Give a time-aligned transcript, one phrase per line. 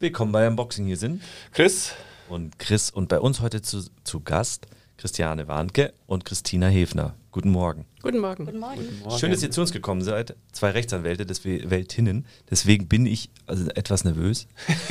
[0.00, 0.86] Willkommen bei Unboxing.
[0.86, 1.22] Hier sind
[1.52, 1.92] Chris
[2.28, 7.16] und Chris und bei uns heute zu, zu Gast Christiane Warnke und Christina Hefner.
[7.32, 7.84] Guten Morgen.
[8.00, 8.46] Guten Morgen.
[8.46, 8.76] Guten Morgen.
[8.76, 9.18] Guten Morgen.
[9.18, 10.36] Schön, dass ihr zu uns gekommen seid.
[10.52, 12.26] Zwei Rechtsanwälte, des Weltinnen.
[12.48, 14.46] Deswegen bin ich also etwas nervös,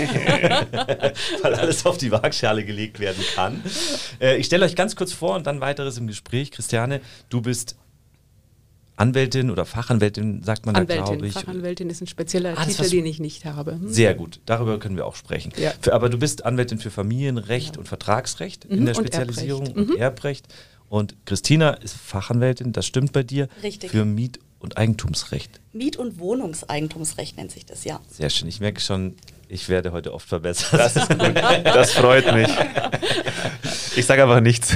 [1.42, 3.64] weil alles auf die Waagschale gelegt werden kann.
[4.20, 6.52] Äh, ich stelle euch ganz kurz vor und dann weiteres im Gespräch.
[6.52, 7.78] Christiane, du bist
[8.98, 11.34] Anwältin oder Fachanwältin, sagt man Anwältin, da, glaube ich.
[11.34, 13.74] Fachanwältin ist ein spezieller ah, Titel, den ich nicht habe.
[13.74, 13.90] Hm.
[13.90, 15.54] Sehr gut, darüber können wir auch sprechen.
[15.58, 15.72] Ja.
[15.80, 17.80] Für, aber du bist Anwältin für Familienrecht ja.
[17.80, 18.80] und Vertragsrecht mhm.
[18.80, 19.88] in der Spezialisierung und Erbrecht.
[19.88, 20.02] Und, mhm.
[20.02, 20.48] Erbrecht.
[20.90, 23.92] und Christina ist Fachanwältin, das stimmt bei dir, Richtig.
[23.92, 25.62] für Miet- und Eigentumsrecht.
[25.74, 28.02] Miet- und Wohnungseigentumsrecht nennt sich das, ja.
[28.10, 29.16] Sehr schön, ich merke schon,
[29.48, 30.74] ich werde heute oft verbessert.
[30.74, 30.94] Das,
[31.64, 32.50] das freut mich.
[33.96, 34.76] Ich sage einfach nichts.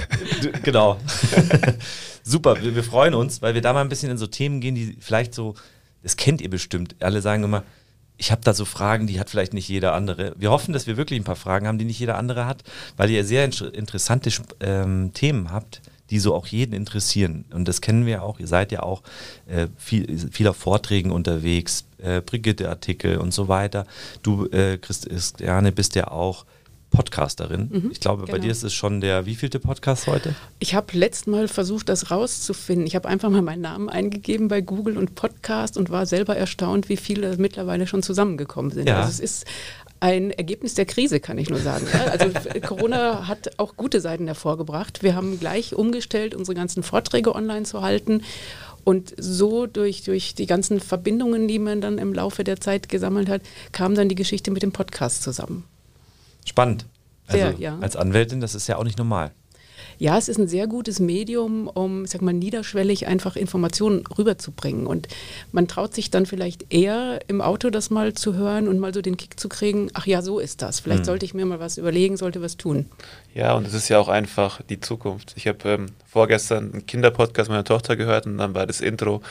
[0.63, 0.97] Genau.
[2.23, 4.75] super, wir, wir, freuen uns, weil wir da mal ein bisschen in so Themen gehen,
[4.75, 5.55] die vielleicht so,
[6.03, 6.95] das kennt ihr bestimmt.
[6.99, 7.63] Alle sagen immer,
[8.17, 10.35] ich habe da so Fragen, die hat vielleicht nicht jeder andere.
[10.37, 12.63] Wir hoffen, dass wir wirklich ein paar Fragen haben, die nicht jeder andere hat,
[12.95, 17.45] weil ihr sehr interessante ähm, Themen habt, die so auch jeden interessieren.
[17.51, 18.39] Und das kennen wir auch.
[18.39, 19.01] Ihr seid ja auch
[19.47, 23.87] äh, viel, vieler Vorträgen unterwegs, äh, Brigitte-Artikel und so weiter.
[24.21, 26.45] Du, äh, Christiane, bist ja auch
[26.91, 27.69] Podcasterin.
[27.71, 28.33] Mhm, ich glaube, genau.
[28.33, 30.35] bei dir ist es schon der wievielte Podcast heute?
[30.59, 32.85] Ich habe letztes Mal versucht, das rauszufinden.
[32.85, 36.89] Ich habe einfach mal meinen Namen eingegeben bei Google und Podcast und war selber erstaunt,
[36.89, 38.89] wie viele mittlerweile schon zusammengekommen sind.
[38.89, 38.97] Ja.
[38.97, 39.45] Also es ist
[40.01, 41.87] ein Ergebnis der Krise, kann ich nur sagen.
[42.11, 42.29] Also
[42.67, 45.01] Corona hat auch gute Seiten hervorgebracht.
[45.01, 48.23] Wir haben gleich umgestellt, unsere ganzen Vorträge online zu halten.
[48.83, 53.29] Und so durch, durch die ganzen Verbindungen, die man dann im Laufe der Zeit gesammelt
[53.29, 55.63] hat, kam dann die Geschichte mit dem Podcast zusammen.
[56.45, 56.85] Spannend.
[57.27, 57.77] Also Sehr, ja.
[57.79, 59.31] als Anwältin, das ist ja auch nicht normal.
[59.97, 64.87] Ja, es ist ein sehr gutes Medium, um, sag mal, niederschwellig einfach Informationen rüberzubringen.
[64.87, 65.07] Und
[65.51, 69.01] man traut sich dann vielleicht eher im Auto das mal zu hören und mal so
[69.01, 70.79] den Kick zu kriegen, ach ja, so ist das.
[70.79, 71.05] Vielleicht mhm.
[71.05, 72.87] sollte ich mir mal was überlegen, sollte was tun.
[73.35, 75.33] Ja, und es ist ja auch einfach die Zukunft.
[75.35, 79.21] Ich habe ähm, vorgestern einen Kinderpodcast meiner Tochter gehört und dann war das Intro,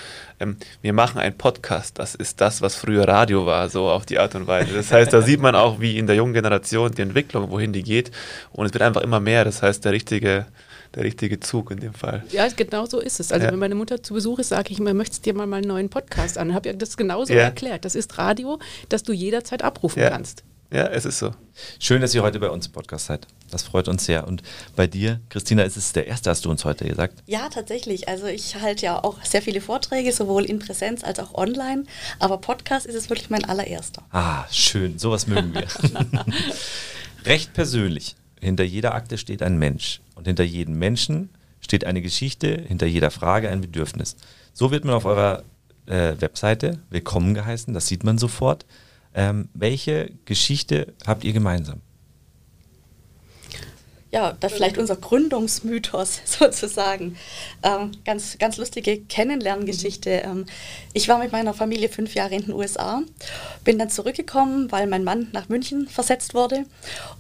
[0.41, 4.19] ähm, wir machen einen Podcast, das ist das, was früher Radio war, so auf die
[4.19, 4.73] Art und Weise.
[4.73, 7.83] Das heißt, da sieht man auch, wie in der jungen Generation die Entwicklung, wohin die
[7.83, 8.11] geht
[8.53, 9.45] und es wird einfach immer mehr.
[9.45, 10.47] Das heißt, der richtige
[10.95, 12.25] der richtige Zug in dem Fall.
[12.31, 13.31] Ja, genau so ist es.
[13.31, 13.53] Also ja.
[13.53, 15.89] wenn meine Mutter zu Besuch ist, sage ich immer, möchtest dir mal, mal einen neuen
[15.89, 16.53] Podcast an.
[16.53, 17.43] Habe ja das genauso ja.
[17.43, 17.85] erklärt.
[17.85, 18.59] Das ist Radio,
[18.89, 20.11] das du jederzeit abrufen ja.
[20.11, 20.43] kannst.
[20.73, 21.33] Ja, es ist so.
[21.81, 23.27] Schön, dass ihr heute bei uns im Podcast seid.
[23.51, 24.29] Das freut uns sehr.
[24.29, 24.45] Und
[24.77, 27.25] bei dir, Christina, ist es der erste, hast du uns heute gesagt?
[27.27, 28.09] Ja, tatsächlich.
[28.09, 31.87] Also ich halte ja auch sehr viele Vorträge, sowohl in Präsenz als auch online.
[32.21, 34.05] Aber Podcast ist es wirklich mein allererster.
[34.13, 35.01] Ah, schön.
[35.01, 35.67] Sowas mögen wir.
[37.25, 38.15] Recht persönlich.
[38.41, 40.01] Hinter jeder Akte steht ein Mensch.
[40.15, 44.15] Und hinter jedem Menschen steht eine Geschichte, hinter jeder Frage ein Bedürfnis.
[44.53, 45.43] So wird man auf eurer
[45.87, 47.75] äh, Webseite willkommen geheißen.
[47.75, 48.67] Das sieht man sofort.
[49.15, 51.81] Ähm, welche Geschichte habt ihr gemeinsam?
[54.13, 57.17] Ja, das vielleicht unser Gründungsmythos sozusagen.
[57.63, 60.11] Ähm, ganz, ganz lustige Kennenlerngeschichte.
[60.11, 60.47] Ähm,
[60.93, 63.03] ich war mit meiner Familie fünf Jahre in den USA,
[63.63, 66.65] bin dann zurückgekommen, weil mein Mann nach München versetzt wurde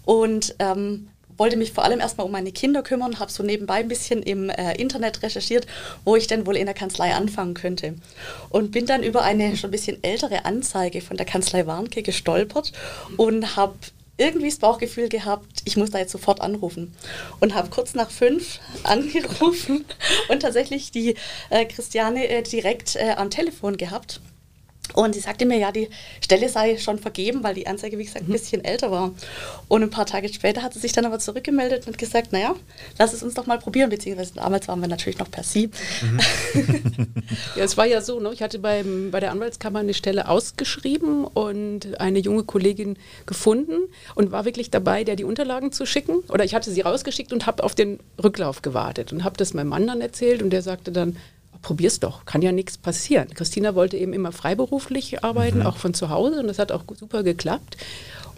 [0.05, 1.09] und ähm,
[1.41, 4.51] wollte mich vor allem erstmal um meine Kinder kümmern, habe so nebenbei ein bisschen im
[4.51, 5.67] äh, Internet recherchiert,
[6.05, 7.95] wo ich denn wohl in der Kanzlei anfangen könnte.
[8.51, 12.73] Und bin dann über eine schon ein bisschen ältere Anzeige von der Kanzlei Warnke gestolpert
[13.17, 13.75] und habe
[14.19, 16.95] irgendwie das Bauchgefühl gehabt, ich muss da jetzt sofort anrufen.
[17.41, 19.87] Und habe kurz nach fünf angerufen
[20.29, 21.15] und tatsächlich die
[21.49, 24.21] äh, Christiane äh, direkt äh, am Telefon gehabt.
[24.95, 25.89] Und sie sagte mir, ja, die
[26.21, 28.33] Stelle sei schon vergeben, weil die Anzeige, wie gesagt, ein mhm.
[28.33, 29.13] bisschen älter war.
[29.69, 32.55] Und ein paar Tage später hat sie sich dann aber zurückgemeldet und gesagt, naja,
[32.99, 35.71] lass es uns doch mal probieren, beziehungsweise damals waren wir natürlich noch per Sie.
[36.03, 36.21] Mhm.
[37.57, 38.31] ja, es war ja so, ne?
[38.33, 42.97] ich hatte beim, bei der Anwaltskammer eine Stelle ausgeschrieben und eine junge Kollegin
[43.27, 43.75] gefunden
[44.15, 46.21] und war wirklich dabei, der die Unterlagen zu schicken.
[46.29, 49.69] Oder ich hatte sie rausgeschickt und habe auf den Rücklauf gewartet und habe das meinem
[49.69, 51.17] Mann dann erzählt und der sagte dann,
[51.63, 53.29] probier's doch, kann ja nichts passieren.
[53.35, 55.67] Christina wollte eben immer freiberuflich arbeiten, mhm.
[55.67, 57.77] auch von zu Hause und das hat auch super geklappt.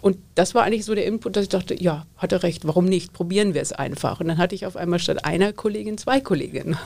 [0.03, 2.83] Und das war eigentlich so der Input, dass ich dachte, ja, hat er recht, warum
[2.83, 3.13] nicht?
[3.13, 4.19] Probieren wir es einfach.
[4.19, 6.77] Und dann hatte ich auf einmal statt einer Kollegin zwei Kolleginnen.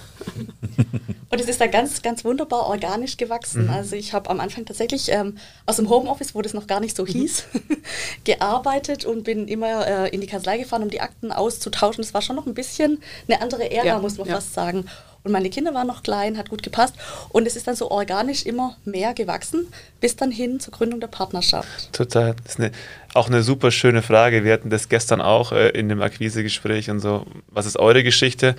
[1.32, 3.64] Und es ist da ganz, ganz wunderbar organisch gewachsen.
[3.64, 3.70] Mhm.
[3.72, 6.96] Also ich habe am Anfang tatsächlich ähm, aus dem Homeoffice, wo das noch gar nicht
[6.96, 7.08] so mhm.
[7.08, 7.46] hieß,
[8.24, 12.04] gearbeitet und bin immer äh, in die Kanzlei gefahren, um die Akten auszutauschen.
[12.04, 14.36] Das war schon noch ein bisschen eine andere Ära, ja, muss man ja.
[14.36, 14.86] fast sagen.
[15.28, 16.96] Und meine Kinder waren noch klein, hat gut gepasst.
[17.30, 19.68] Und es ist dann so organisch immer mehr gewachsen,
[20.00, 21.92] bis dann hin zur Gründung der Partnerschaft.
[21.92, 22.34] Total.
[22.44, 22.72] Das ist eine,
[23.14, 24.46] auch eine super schöne Frage.
[24.46, 27.26] Wir hatten das gestern auch äh, in dem Akquisegespräch und so.
[27.50, 28.56] Was ist eure Geschichte?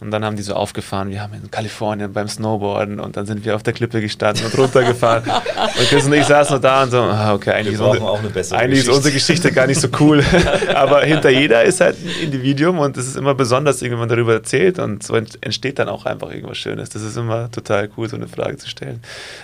[0.00, 3.44] Und dann haben die so aufgefahren, wir haben in Kalifornien beim Snowboarden und dann sind
[3.44, 5.24] wir auf der Klippe gestanden und runtergefahren.
[5.78, 8.30] und Chris und ich saßen nur da und so, ah, okay, eigentlich, ist unsere, eigentlich
[8.30, 8.92] ist Geschichte.
[8.92, 10.22] unsere Geschichte gar nicht so cool.
[10.74, 14.34] Aber hinter jeder ist halt ein Individuum und es ist immer besonders, wenn man darüber
[14.34, 16.90] erzählt und so ent- entsteht dann auch einfach irgendwas Schönes.
[16.90, 19.02] Das ist immer total cool, so eine Frage zu stellen.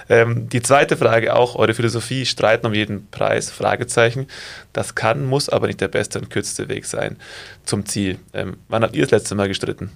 [0.09, 4.29] Ähm, die zweite Frage auch, eure Philosophie, streiten um jeden Preis, Fragezeichen.
[4.73, 7.17] Das kann, muss aber nicht der beste und kürzeste Weg sein
[7.65, 8.19] zum Ziel.
[8.33, 9.91] Ähm, wann habt ihr das letzte Mal gestritten?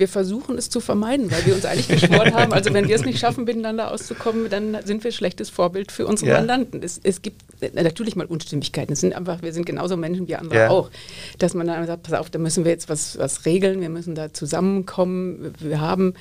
[0.00, 3.04] Wir versuchen es zu vermeiden, weil wir uns eigentlich geschworen haben, also wenn wir es
[3.04, 6.38] nicht schaffen, miteinander auszukommen, dann sind wir schlechtes Vorbild für unsere Ja.
[6.38, 6.82] Mandanten.
[6.82, 8.94] Es, es gibt äh, natürlich mal Unstimmigkeiten.
[8.94, 10.70] Es sind einfach, wir sind genauso Menschen wie andere Ja.
[10.70, 10.90] auch.
[11.38, 14.14] Dass man dann sagt, pass auf, da müssen wir jetzt was, was regeln, wir müssen
[14.14, 15.52] da zusammenkommen.
[15.60, 16.14] Wir haben,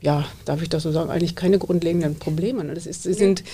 [0.00, 2.64] ja, darf ich das so sagen, eigentlich keine grundlegenden Probleme.
[2.64, 2.74] ne?
[2.74, 3.44] Das ist, es sind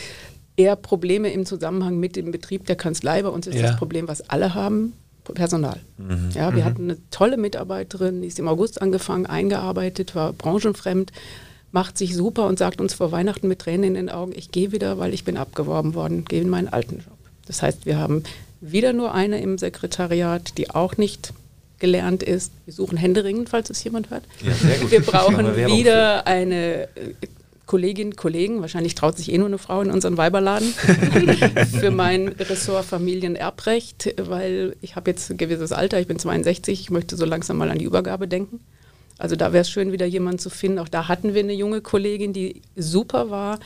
[0.57, 3.23] eher Probleme im Zusammenhang mit dem Betrieb der Kanzlei.
[3.23, 3.63] Bei uns ist Ja.
[3.63, 4.95] das Problem, was alle haben,
[5.25, 5.79] Personal.
[6.35, 11.13] Ja, wir hatten eine tolle Mitarbeiterin, die ist im August angefangen, eingearbeitet, war branchenfremd,
[11.71, 14.73] macht sich super und sagt uns vor Weihnachten mit Tränen in den Augen, ich gehe
[14.73, 17.19] wieder, weil ich bin abgeworben worden, gehe in meinen alten Job.
[17.47, 18.25] Das heißt, wir haben
[18.61, 21.33] wieder nur eine im Sekretariat, die auch nicht
[21.79, 22.53] gelernt ist.
[22.65, 24.23] Wir suchen händeringend, falls es jemand hört.
[24.41, 24.53] Ja.
[24.91, 26.89] Wir brauchen wieder eine
[27.63, 30.69] äh, Kollegin, Kollegen, wahrscheinlich traut sich eh nur eine Frau in unseren Weiberladen,
[31.81, 36.91] für mein Ressort Familienerbrecht, weil ich habe jetzt ein gewisses Alter, ich bin 62, ich
[36.91, 38.61] möchte so langsam mal an die Übergabe denken.
[39.19, 40.81] Also da wäre es schön, wieder jemanden zu finden.
[40.81, 43.61] Auch da hatten wir eine junge Kollegin, die super war,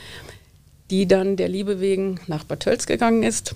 [0.91, 3.55] die dann der Liebe wegen nach Bad Tölz gegangen ist.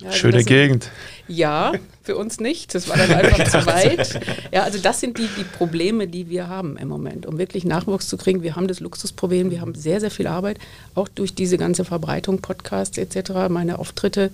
[0.00, 0.90] Ja, also Schöne sind- Gegend.
[1.28, 1.72] ja,
[2.02, 2.74] für uns nicht.
[2.74, 4.20] Das war dann einfach zu weit.
[4.52, 8.08] Ja, also das sind die, die Probleme, die wir haben im Moment, um wirklich Nachwuchs
[8.08, 8.42] zu kriegen.
[8.42, 10.58] Wir haben das Luxusproblem, wir haben sehr, sehr viel Arbeit,
[10.94, 14.30] auch durch diese ganze Verbreitung, Podcasts etc., meine Auftritte.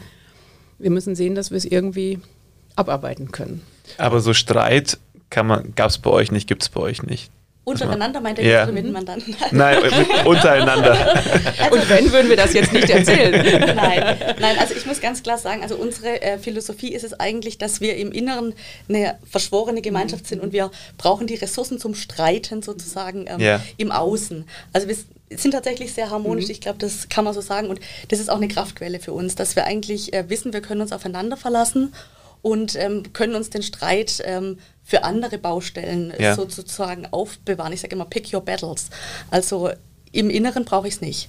[0.78, 2.18] Wir müssen sehen, dass wir es irgendwie
[2.76, 3.62] abarbeiten können.
[3.98, 4.98] Aber so Streit
[5.28, 7.30] kann man, gab es bei euch nicht, gibt es bei euch nicht.
[7.64, 8.50] Untereinander meint er Ja.
[8.52, 9.36] jetzt oder mit den Mandanten?
[9.50, 11.14] Nein, mit, untereinander.
[11.70, 13.32] Und wenn, würden wir das jetzt nicht erzählen.
[13.76, 17.58] Nein, nein, also ich muss ganz klar sagen, also unsere äh, Philosophie ist es eigentlich,
[17.58, 18.54] dass wir im Inneren
[18.88, 23.60] eine verschworene Gemeinschaft sind und wir brauchen die Ressourcen zum Streiten sozusagen ähm, Ja.
[23.76, 24.46] im Außen.
[24.72, 24.96] Also wir
[25.36, 27.78] sind tatsächlich sehr harmonisch, ich glaube, das kann man so sagen und
[28.08, 30.92] das ist auch eine Kraftquelle für uns, dass wir eigentlich äh, wissen, wir können uns
[30.92, 31.92] aufeinander verlassen
[32.42, 36.34] und ähm, können uns den Streit ähm, für andere Baustellen äh, Ja.
[36.34, 37.72] sozusagen aufbewahren.
[37.72, 38.90] Ich sage immer, pick your battles.
[39.30, 39.70] Also
[40.12, 41.28] im Inneren brauche ich es nicht.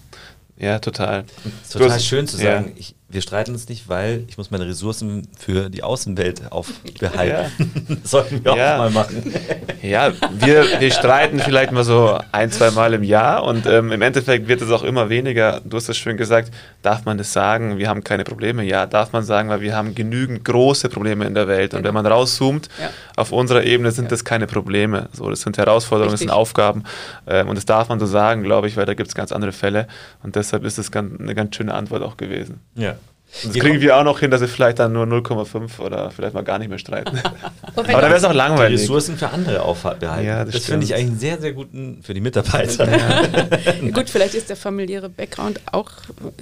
[0.58, 1.25] Ja, total.
[1.63, 2.44] ist total schön zu ja.
[2.62, 8.00] sagen, ich, wir streiten uns nicht, weil ich muss meine Ressourcen für die Außenwelt aufbehalten.
[8.02, 8.74] Das sollten wir Ja.
[8.75, 9.34] auch mal machen.
[9.81, 14.02] Ja, wir, wir streiten vielleicht mal so ein, zwei Mal im Jahr und ähm, im
[14.02, 15.62] Endeffekt wird es auch immer weniger.
[15.66, 18.63] Du hast es schön gesagt, darf man das sagen, wir haben keine Probleme?
[18.63, 21.74] Ja, darf man sagen, weil wir haben genügend große Probleme in der Welt.
[21.74, 22.90] Und wenn man rauszoomt, Ja.
[23.16, 25.10] auf unserer Ebene sind das keine Probleme.
[25.13, 26.30] So, das sind Herausforderungen, das Richtig.
[26.30, 26.84] sind Aufgaben.
[27.28, 29.52] Ähm, und das darf man so sagen, glaube ich, weil da gibt es ganz andere
[29.52, 29.88] Fälle.
[30.24, 32.60] Und deshalb ist es ganz, eine ganz schöne Antwort auch gewesen.
[32.75, 32.96] Ja.
[33.44, 36.44] Das kriegen wir auch noch hin, dass wir vielleicht dann nur 0,5 oder vielleicht mal
[36.44, 37.18] gar nicht mehr streiten.
[37.75, 38.81] Aber dann wäre es auch Die langweilig.
[38.81, 40.25] Ressourcen für andere aufbehalten.
[40.25, 42.88] Ja, das das finde ich eigentlich einen sehr, sehr guten für die Mitarbeiter.
[43.94, 45.92] Gut, vielleicht ist der familiäre Background auch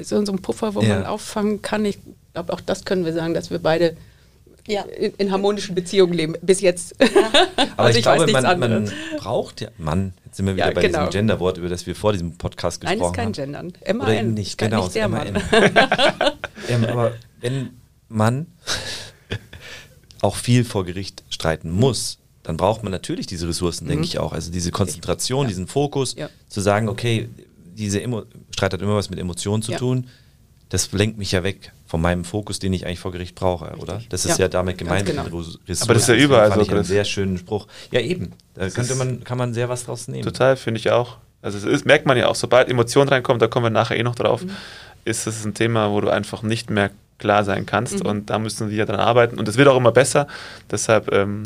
[0.02, 0.96] so so ein Puffer, wo Ja.
[0.96, 1.86] man auffangen kann.
[1.86, 2.00] Ich
[2.34, 3.96] glaube, auch das können wir sagen, dass wir beide
[4.68, 4.82] Ja.
[4.82, 6.34] in, in harmonischen Beziehungen leben.
[6.42, 6.96] Bis jetzt.
[7.78, 10.72] Aber Also ich, glaube, nichts man, man braucht ja, Mann, jetzt sind wir wieder Ja,
[10.74, 11.00] bei genau.
[11.02, 13.74] diesem Genderwort, über das wir vor diesem Podcast Nein, gesprochen ist kein haben.
[13.74, 13.98] Gendern.
[13.98, 14.08] MAN.
[14.08, 14.84] Oder nicht, genau.
[14.84, 15.08] nicht der.
[15.08, 15.38] MAN.
[16.70, 17.72] Ähm, aber wenn
[18.08, 18.48] man
[20.22, 24.34] auch viel vor Gericht streiten muss, dann braucht man natürlich diese Ressourcen, denke ich auch.
[24.34, 26.22] Also diese Konzentration, diesen Fokus, Mhm.
[26.22, 26.30] Ja.
[26.48, 27.30] zu sagen, okay,
[27.76, 29.78] diese Emo Streit hat immer was mit Emotionen zu Ja.
[29.78, 30.08] tun.
[30.70, 34.02] Das lenkt mich ja weg von meinem Fokus, den ich eigentlich vor Gericht brauche, oder?
[34.10, 35.06] Das ist ja, Ja, damit gemeint.
[35.06, 35.24] genau.
[35.24, 35.60] Ressourcen.
[35.84, 37.68] Aber das ist ja überall fand so, ich einen sehr schönen Spruch.
[37.92, 38.34] Ja, eben.
[38.54, 40.24] Da könnte ist- man, kann man sehr was draus nehmen.
[40.24, 41.18] Total, finde ich auch.
[41.42, 44.04] Also es ist, merkt man ja auch, sobald Emotionen reinkommen, da kommen wir nachher eh
[44.04, 44.52] noch drauf, Mhm.
[45.06, 48.10] Ist es ein Thema, wo du einfach nicht mehr klar sein kannst Mhm.
[48.10, 50.28] und da müssen wir dran arbeiten und es wird auch immer besser.
[50.72, 51.44] Deshalb ähm,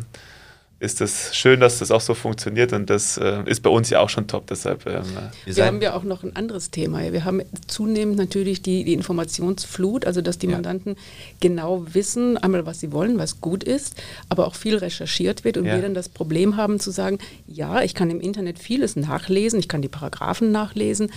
[0.84, 4.00] ist es schön, dass das auch so funktioniert und das äh, ist bei uns ja
[4.02, 4.48] auch schon top.
[4.48, 7.00] Deshalb ähm, Wir Wir sein- haben ja auch noch ein anderes Thema.
[7.14, 10.54] Wir haben zunehmend natürlich die, die Informationsflut, also dass die Ja.
[10.54, 10.96] Mandanten
[11.40, 13.96] genau wissen, einmal was sie wollen, was gut ist,
[14.30, 15.76] aber auch viel recherchiert wird und Ja.
[15.76, 19.68] wir dann das Problem haben zu sagen, ja, ich kann im Internet vieles nachlesen, ich
[19.68, 21.12] kann die Paragraphen nachlesen,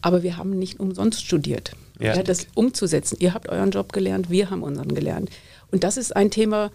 [0.00, 1.72] aber wir haben nicht umsonst studiert.
[1.98, 2.06] Mhm.
[2.06, 2.14] Ja.
[2.14, 3.16] Ja, das umzusetzen.
[3.18, 5.30] Ihr habt euren Job gelernt, wir haben unseren gelernt.
[5.72, 6.70] Und das ist ein Thema,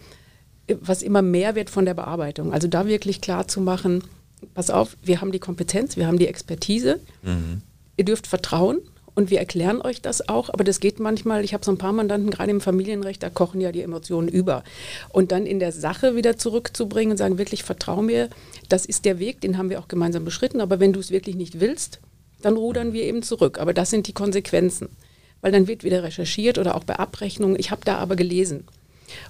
[0.80, 2.52] was immer mehr wird von der Bearbeitung.
[2.52, 4.04] Also da wirklich klar zu machen,
[4.54, 7.00] pass auf, wir haben die Kompetenz, wir haben die Expertise,
[7.96, 8.78] ihr dürft vertrauen
[9.16, 11.92] Und wir erklären euch das auch, aber das geht manchmal, ich habe so ein paar
[11.92, 14.64] Mandanten, gerade im Familienrecht, da kochen ja die Emotionen über.
[15.10, 18.28] Und dann in der Sache wieder zurückzubringen und sagen, wirklich, vertrau mir,
[18.68, 21.36] das ist der Weg, den haben wir auch gemeinsam beschritten, aber wenn du es wirklich
[21.36, 22.00] nicht willst,
[22.42, 23.58] dann rudern wir eben zurück.
[23.60, 24.88] Aber das sind die Konsequenzen.
[25.40, 28.64] Weil dann wird wieder recherchiert oder auch bei Abrechnungen, ich habe da aber gelesen.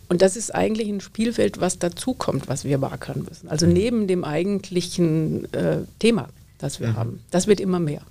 [0.09, 3.49] Und das ist eigentlich ein Spielfeld, was dazukommt, was wir beackern müssen.
[3.49, 6.29] Also neben dem eigentlichen äh, Thema,
[6.59, 6.97] das wir mhm.
[6.97, 7.21] haben.
[7.31, 8.03] Das wird immer mehr.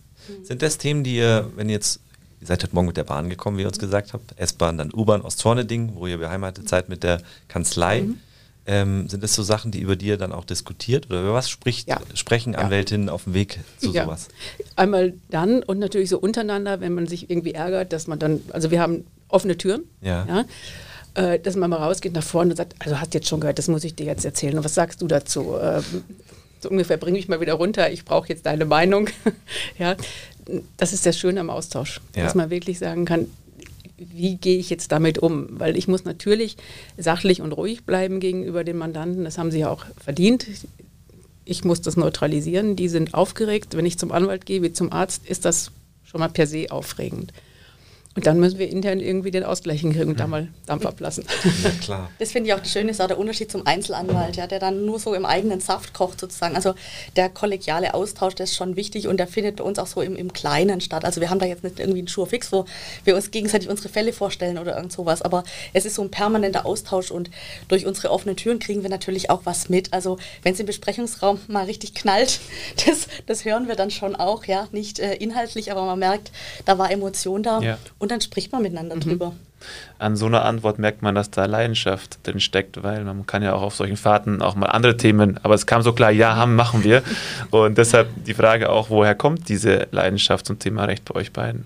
[0.43, 1.99] Sind das Themen, die ihr, wenn ihr jetzt,
[2.41, 4.91] ihr seid heute Morgen mit der Bahn gekommen, wie ihr uns gesagt habt, S-Bahn, dann
[4.93, 8.01] U-Bahn aus Zorneding, wo ihr beheimatet seid mit der Kanzlei.
[8.01, 8.19] Mhm.
[8.65, 11.89] Ähm, sind das so Sachen, die über dir dann auch diskutiert oder über was spricht,
[11.89, 11.99] ja.
[12.13, 13.13] sprechen Anwältinnen ja.
[13.13, 14.05] auf dem Weg zu ja.
[14.05, 14.29] sowas?
[14.77, 18.71] Einmal dann und natürlich so untereinander, wenn man sich irgendwie ärgert, dass man dann, also
[18.71, 20.45] wir haben offene Türen, ja.
[21.15, 23.67] Äh, dass man mal rausgeht nach vorne und sagt, also hast jetzt schon gehört, das
[23.67, 24.57] muss ich dir jetzt erzählen.
[24.57, 25.55] Und was sagst du dazu?
[25.61, 25.83] Ähm,
[26.59, 29.09] so ungefähr bringe ich mal wieder runter, ich brauche jetzt deine Meinung.
[29.77, 29.95] ja,
[30.77, 32.23] das ist das Schöne am Austausch, ja.
[32.23, 33.27] dass man wirklich sagen kann,
[33.97, 35.47] wie gehe ich jetzt damit um?
[35.51, 36.57] Weil ich muss natürlich
[36.97, 40.47] sachlich und ruhig bleiben gegenüber den Mandanten, das haben sie ja auch verdient.
[41.45, 43.75] Ich muss das neutralisieren, die sind aufgeregt.
[43.75, 45.71] Wenn ich zum Anwalt gehe, wie zum Arzt, ist das
[46.03, 47.33] schon mal per se aufregend.
[48.15, 51.25] Und dann müssen wir intern irgendwie den Ausgleich hinkriegen und da mal Dampf ablassen.
[51.63, 52.11] Ja, klar.
[52.19, 54.85] Das finde ich auch das Schöne, ist auch der Unterschied zum Einzelanwalt, ja, der dann
[54.85, 56.55] nur so im eigenen Saft kocht sozusagen.
[56.55, 56.75] Also
[57.15, 60.15] der kollegiale Austausch, das ist schon wichtig und der findet bei uns auch so im,
[60.15, 61.05] im Kleinen statt.
[61.05, 62.65] Also wir haben da jetzt nicht irgendwie einen Schuh fix, wo
[63.03, 65.43] wir uns gegenseitig unsere Fälle vorstellen oder irgend sowas, aber
[65.73, 67.31] es ist so ein permanenter Austausch und
[67.67, 69.91] durch unsere offenen Türen kriegen wir natürlich auch was mit.
[69.91, 72.41] Also wenn es im Besprechungsraum mal richtig knallt,
[72.85, 76.31] das, das hören wir dann schon auch, ja, nicht äh, inhaltlich, aber man merkt,
[76.65, 77.59] da war Emotion da.
[77.61, 77.79] Ja.
[78.03, 78.99] Und dann spricht man miteinander mhm.
[78.99, 79.33] drüber.
[79.97, 83.53] An so einer Antwort merkt man, dass da Leidenschaft drin steckt, weil man kann ja
[83.53, 86.53] auch auf solchen Fahrten auch mal andere Themen, aber es kam so klar, ja, haben,
[86.55, 87.01] machen wir.
[87.49, 91.63] Und deshalb die Frage auch, woher kommt diese Leidenschaft zum Thema Recht bei euch beiden?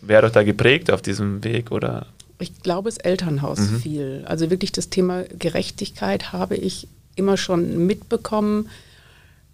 [0.00, 2.06] Wer hat euch da geprägt auf diesem Weg oder?
[2.38, 3.80] Ich glaube, das Elternhaus mhm.
[3.80, 4.24] viel.
[4.24, 8.70] Also wirklich das Thema Gerechtigkeit habe ich immer schon mitbekommen.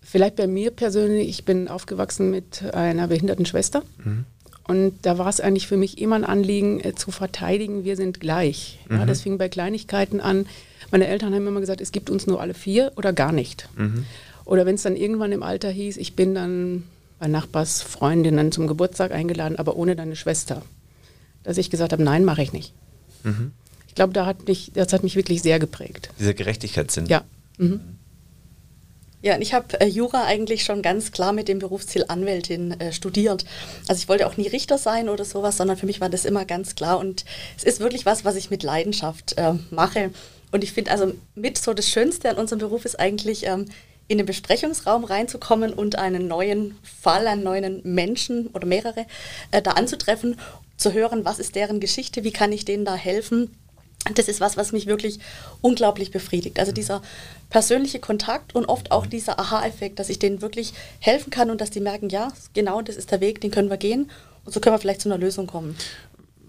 [0.03, 3.83] Vielleicht bei mir persönlich, ich bin aufgewachsen mit einer behinderten Schwester.
[4.05, 4.25] Mhm.
[4.67, 8.19] Und da war es eigentlich für mich immer ein Anliegen äh, zu verteidigen, wir sind
[8.21, 8.81] gleich.
[8.89, 8.99] Mhm.
[8.99, 10.47] Ja, das fing bei Kleinigkeiten an.
[10.91, 13.69] Meine Eltern haben immer gesagt, es gibt uns nur alle vier oder gar nicht.
[13.77, 14.05] Mhm.
[14.45, 16.85] Oder wenn es dann irgendwann im Alter hieß, ich bin dann
[17.19, 20.63] bei Nachbarsfreundinnen zum Geburtstag eingeladen, aber ohne deine Schwester.
[21.43, 22.73] Dass ich gesagt habe, nein, mache ich nicht.
[23.23, 23.53] Mhm.
[23.89, 26.11] Ich glaube, da hat mich, das hat mich wirklich sehr geprägt.
[26.19, 27.07] Dieser Gerechtigkeitssinn.
[27.07, 27.25] Ja.
[27.59, 27.81] Mhm.
[29.27, 32.93] Ja, und ich habe äh, Jura eigentlich schon ganz klar mit dem Berufsziel Anwältin äh,
[32.93, 33.45] studiert.
[33.89, 36.45] Also ich wollte auch nie Richter sein oder sowas, sondern für mich war das immer
[36.45, 36.97] ganz klar.
[37.01, 37.25] Und
[37.57, 40.13] es ist wirklich was, was ich mit Leidenschaft äh, mache.
[40.53, 43.65] Und ich finde also mit so das Schönste an unserem Beruf ist eigentlich, ähm,
[44.07, 49.07] in den Besprechungsraum reinzukommen und einen neuen Fall, einen neuen Menschen oder mehrere
[49.51, 50.39] äh, da anzutreffen,
[50.77, 53.51] zu hören, was ist deren Geschichte, wie kann ich denen da helfen
[54.15, 55.19] das ist was, was mich wirklich
[55.61, 56.59] unglaublich befriedigt.
[56.59, 57.03] Also dieser
[57.51, 61.71] persönliche Kontakt und oft auch dieser Aha-Effekt, dass ich denen wirklich helfen kann und dass
[61.71, 64.11] die merken, ja, genau, das ist der Weg, den können wir gehen
[64.45, 65.77] und so können wir vielleicht zu einer Lösung kommen.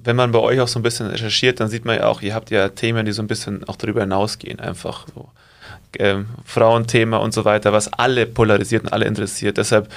[0.04, 2.34] Wenn man bei euch auch so ein bisschen recherchiert, dann sieht man ja auch, ihr
[2.34, 5.30] habt ja Themen, die so ein bisschen auch darüber hinausgehen, einfach so.
[6.00, 9.58] Ähm, Frauenthema und so weiter, was alle polarisiert und alle interessiert.
[9.58, 9.90] Deshalb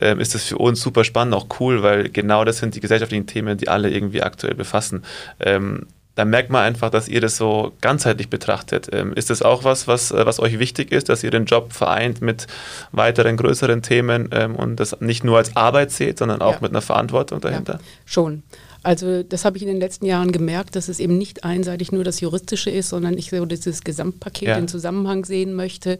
[0.00, 3.26] ähm, ist das für uns super spannend, auch cool, weil genau das sind die gesellschaftlichen
[3.26, 5.04] Themen, die alle irgendwie aktuell befassen.
[5.40, 8.88] Ähm, da merkt man einfach, dass ihr das so ganzheitlich betrachtet.
[8.92, 11.72] Ähm, ist das auch was, was, äh, was euch wichtig ist, dass ihr den Job
[11.72, 12.46] vereint mit
[12.90, 16.58] weiteren größeren Themen ähm, und das nicht nur als Arbeit seht, sondern auch ja.
[16.62, 17.74] mit einer Verantwortung dahinter?
[17.74, 18.42] Ja, schon.
[18.86, 22.04] Also das habe ich in den letzten Jahren gemerkt, dass es eben nicht einseitig nur
[22.04, 24.56] das Juristische ist, sondern ich so dieses Gesamtpaket ja.
[24.58, 25.98] in Zusammenhang sehen möchte.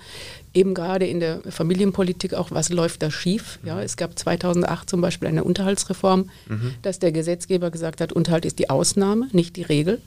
[0.54, 3.58] Eben gerade in der Familienpolitik auch, was läuft da schief?
[3.64, 6.74] Ja, es gab 2008 zum Beispiel eine Unterhaltsreform, mhm.
[6.82, 10.00] dass der Gesetzgeber gesagt hat, Unterhalt ist die Ausnahme, nicht die Regel.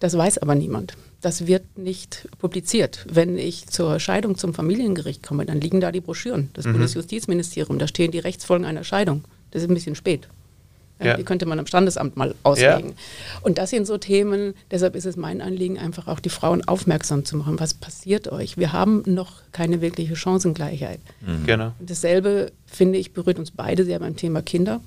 [0.00, 0.94] Das weiß aber niemand.
[1.20, 3.06] Das wird nicht publiziert.
[3.08, 6.72] Wenn ich zur Scheidung zum Familiengericht komme, dann liegen da die Broschüren des mhm.
[6.72, 7.78] Bundesjustizministeriums.
[7.78, 9.22] Da stehen die Rechtsfolgen einer Scheidung.
[9.52, 10.26] Das ist ein bisschen spät.
[11.02, 11.16] Ja.
[11.16, 12.90] Die könnte man am Standesamt mal auslegen.
[12.90, 12.94] Ja.
[13.42, 17.24] Und das sind so Themen, deshalb ist es mein Anliegen, einfach auch die Frauen aufmerksam
[17.24, 17.60] zu machen.
[17.60, 18.56] Was passiert euch?
[18.56, 21.00] Wir haben noch keine wirkliche Chancengleichheit.
[21.20, 21.46] Mhm.
[21.46, 21.72] Genau.
[21.80, 24.80] Dasselbe, finde ich, berührt uns beide sehr beim Thema Kinder.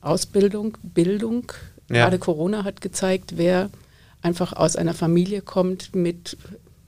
[0.00, 1.52] Ausbildung, Bildung.
[1.90, 2.04] Ja.
[2.04, 3.70] Gerade Corona hat gezeigt, wer
[4.22, 6.38] einfach aus einer Familie kommt mit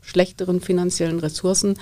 [0.00, 1.78] schlechteren finanziellen Ressourcen.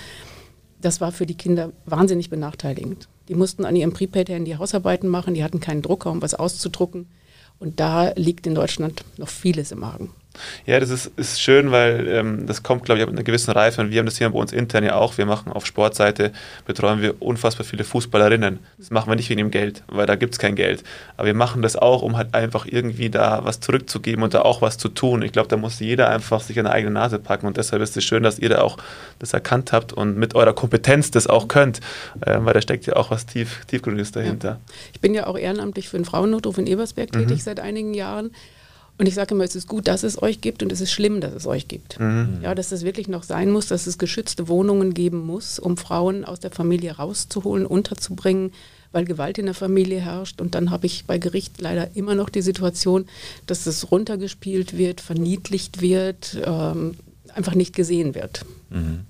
[0.86, 3.08] Das war für die Kinder wahnsinnig benachteiligend.
[3.28, 7.08] Die mussten an ihrem Prepaid-Handy Hausarbeiten machen, die hatten keinen Drucker, um was auszudrucken.
[7.58, 10.10] Und da liegt in Deutschland noch vieles im Argen.
[10.66, 13.80] Ja, das ist, ist schön, weil ähm, das kommt, glaube ich, mit einer gewissen Reife.
[13.80, 15.18] Und wir haben das hier bei uns intern ja auch.
[15.18, 16.32] Wir machen auf Sportseite,
[16.66, 18.58] betreuen wir unfassbar viele Fußballerinnen.
[18.78, 20.82] Das machen wir nicht wegen dem Geld, weil da gibt es kein Geld.
[21.16, 24.62] Aber wir machen das auch, um halt einfach irgendwie da was zurückzugeben und da auch
[24.62, 25.22] was zu tun.
[25.22, 27.46] Ich glaube, da muss jeder einfach sich an der eigene Nase packen.
[27.46, 28.78] Und deshalb ist es schön, dass ihr da auch
[29.18, 31.80] das erkannt habt und mit eurer Kompetenz das auch könnt,
[32.20, 34.48] äh, weil da steckt ja auch was tief, Tiefgründiges dahinter.
[34.48, 34.60] Ja.
[34.92, 37.20] Ich bin ja auch ehrenamtlich für den Frauennotruf in Ebersberg mhm.
[37.20, 38.30] tätig seit einigen Jahren.
[38.98, 41.20] Und ich sage immer, es ist gut, dass es euch gibt und es ist schlimm,
[41.20, 42.00] dass es euch gibt.
[42.00, 42.38] Mhm.
[42.42, 46.24] Ja, dass es wirklich noch sein muss, dass es geschützte Wohnungen geben muss, um Frauen
[46.24, 48.52] aus der Familie rauszuholen, unterzubringen,
[48.92, 50.40] weil Gewalt in der Familie herrscht.
[50.40, 53.06] Und dann habe ich bei Gericht leider immer noch die Situation,
[53.46, 56.96] dass es runtergespielt wird, verniedlicht wird, ähm,
[57.34, 58.46] einfach nicht gesehen wird.
[58.70, 59.00] Mhm.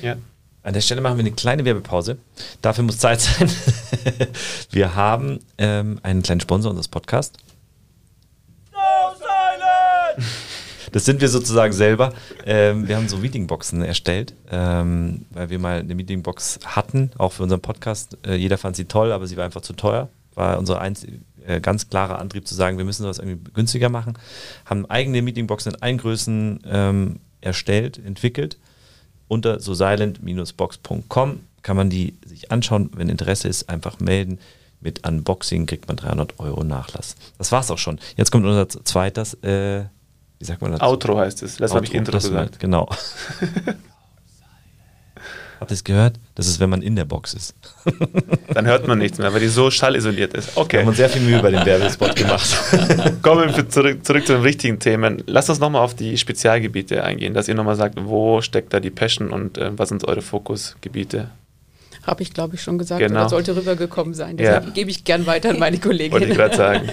[0.00, 0.16] Ja.
[0.64, 2.18] An der Stelle machen wir eine kleine Werbepause.
[2.62, 3.50] Dafür muss Zeit sein.
[4.70, 7.36] wir haben ähm, einen kleinen Sponsor unseres Podcasts.
[10.92, 12.12] Das sind wir sozusagen selber.
[12.44, 17.44] Ähm, wir haben so Meetingboxen erstellt, ähm, weil wir mal eine Meetingbox hatten, auch für
[17.44, 18.18] unseren Podcast.
[18.26, 20.10] Äh, jeder fand sie toll, aber sie war einfach zu teuer.
[20.34, 21.06] War unser einz
[21.46, 24.18] äh, ganz klarer Antrieb zu sagen, wir müssen das irgendwie günstiger machen.
[24.66, 28.58] Haben eigene Meetingboxen in allen Größen ähm, erstellt, entwickelt.
[29.28, 32.90] Unter so silent-box.com kann man die sich anschauen.
[32.94, 34.38] Wenn Interesse ist, einfach melden.
[34.80, 37.14] Mit Unboxing kriegt man 300 Euro Nachlass.
[37.38, 38.00] Das war's auch schon.
[38.16, 39.84] Jetzt kommt unser zweites äh,
[40.42, 40.80] wie sagt man das?
[40.80, 41.56] Outro heißt es.
[41.58, 42.58] Das habe ich Intro gesagt.
[42.58, 42.88] Genau.
[45.60, 46.16] Habt ihr es gehört?
[46.34, 47.54] Das ist, wenn man in der Box ist.
[48.52, 50.56] Dann hört man nichts mehr, weil die so schallisoliert ist.
[50.56, 50.78] Okay.
[50.78, 52.50] Wir haben uns sehr viel Mühe bei dem Werbespot gemacht.
[53.22, 55.22] Kommen wir zurück, zurück zu den richtigen Themen.
[55.26, 58.90] Lasst uns nochmal auf die Spezialgebiete eingehen, dass ihr nochmal sagt, wo steckt da die
[58.90, 61.30] Passion und äh, was sind eure Fokusgebiete?
[62.04, 62.98] Habe ich, glaube ich, schon gesagt.
[62.98, 63.20] Genau.
[63.20, 64.36] Oder sollte rübergekommen sein.
[64.36, 64.70] Deshalb ja.
[64.72, 66.10] gebe ich gern weiter an meine Kollegin.
[66.10, 66.88] Wollte ich gerade sagen.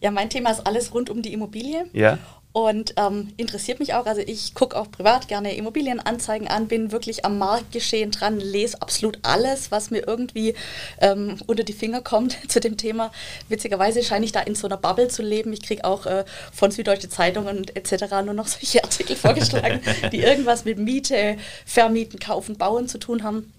[0.00, 1.84] Ja, mein Thema ist alles rund um die Immobilie.
[1.92, 2.16] Ja
[2.52, 4.06] und ähm, interessiert mich auch.
[4.06, 9.18] Also ich gucke auch privat gerne Immobilienanzeigen an, bin wirklich am Marktgeschehen dran, lese absolut
[9.22, 10.54] alles, was mir irgendwie
[11.00, 13.12] ähm, unter die Finger kommt zu dem Thema.
[13.48, 15.52] Witzigerweise scheine ich da in so einer Bubble zu leben.
[15.52, 18.10] Ich kriege auch äh, von Süddeutsche Zeitungen und etc.
[18.24, 19.80] nur noch solche Artikel vorgeschlagen,
[20.10, 23.52] die irgendwas mit Miete, Vermieten, Kaufen, Bauen zu tun haben.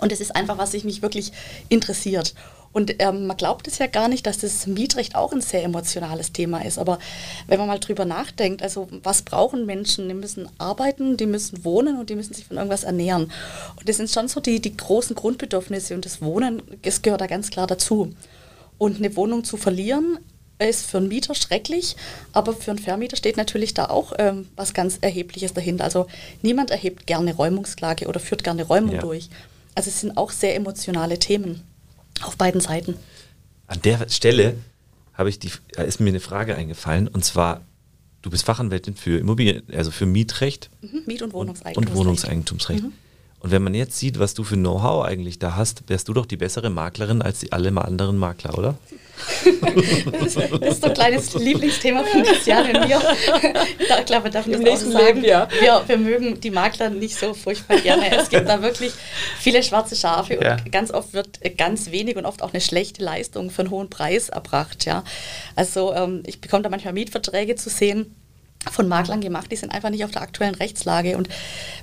[0.00, 1.32] Und es ist einfach, was sich mich wirklich
[1.70, 2.34] interessiert.
[2.78, 6.30] Und ähm, man glaubt es ja gar nicht, dass das Mietrecht auch ein sehr emotionales
[6.30, 6.78] Thema ist.
[6.78, 7.00] Aber
[7.48, 10.06] wenn man mal drüber nachdenkt, also was brauchen Menschen?
[10.08, 13.32] Die müssen arbeiten, die müssen wohnen und die müssen sich von irgendwas ernähren.
[13.74, 17.26] Und das sind schon so die, die großen Grundbedürfnisse und das Wohnen, das gehört da
[17.26, 18.14] ganz klar dazu.
[18.78, 20.20] Und eine Wohnung zu verlieren,
[20.60, 21.96] ist für einen Mieter schrecklich,
[22.32, 25.82] aber für einen Vermieter steht natürlich da auch ähm, was ganz Erhebliches dahinter.
[25.82, 26.06] Also
[26.42, 29.00] niemand erhebt gerne Räumungsklage oder führt gerne Räumung ja.
[29.00, 29.30] durch.
[29.74, 31.64] Also es sind auch sehr emotionale Themen.
[32.22, 32.94] Auf beiden Seiten.
[33.66, 34.56] An der Stelle
[35.14, 37.62] habe ich die, ist mir eine Frage eingefallen und zwar,
[38.22, 40.70] du bist Fachanwältin für Immobilien, also für Mietrecht.
[40.80, 41.76] Mhm, Miet- und Wohnungseigentumsrecht.
[41.76, 42.82] Und Wohnungseigentumsrecht.
[42.84, 42.92] Mhm.
[43.40, 46.26] Und wenn man jetzt sieht, was du für Know-how eigentlich da hast, wärst du doch
[46.26, 48.78] die bessere Maklerin als die alle anderen Makler, oder?
[50.20, 53.00] das, ist, so ein kleines Lieblingsthema von Christiane und mir.
[53.88, 55.22] Da, glaube ich, darf ich das auch sagen.
[55.22, 55.48] Leben, ja.
[55.60, 58.16] wir, wir mögen die Makler nicht so furchtbar gerne.
[58.16, 58.92] Es gibt da wirklich
[59.38, 60.52] viele schwarze Schafe ja.
[60.52, 63.90] und ganz oft wird ganz wenig und oft auch eine schlechte Leistung für einen hohen
[63.90, 64.84] Preis erbracht.
[64.84, 65.04] Ja.
[65.56, 68.14] Also ähm, ich bekomme da manchmal Mietverträge zu sehen,
[68.70, 71.16] von Maklern gemacht, die sind einfach nicht auf der aktuellen Rechtslage.
[71.16, 71.28] Und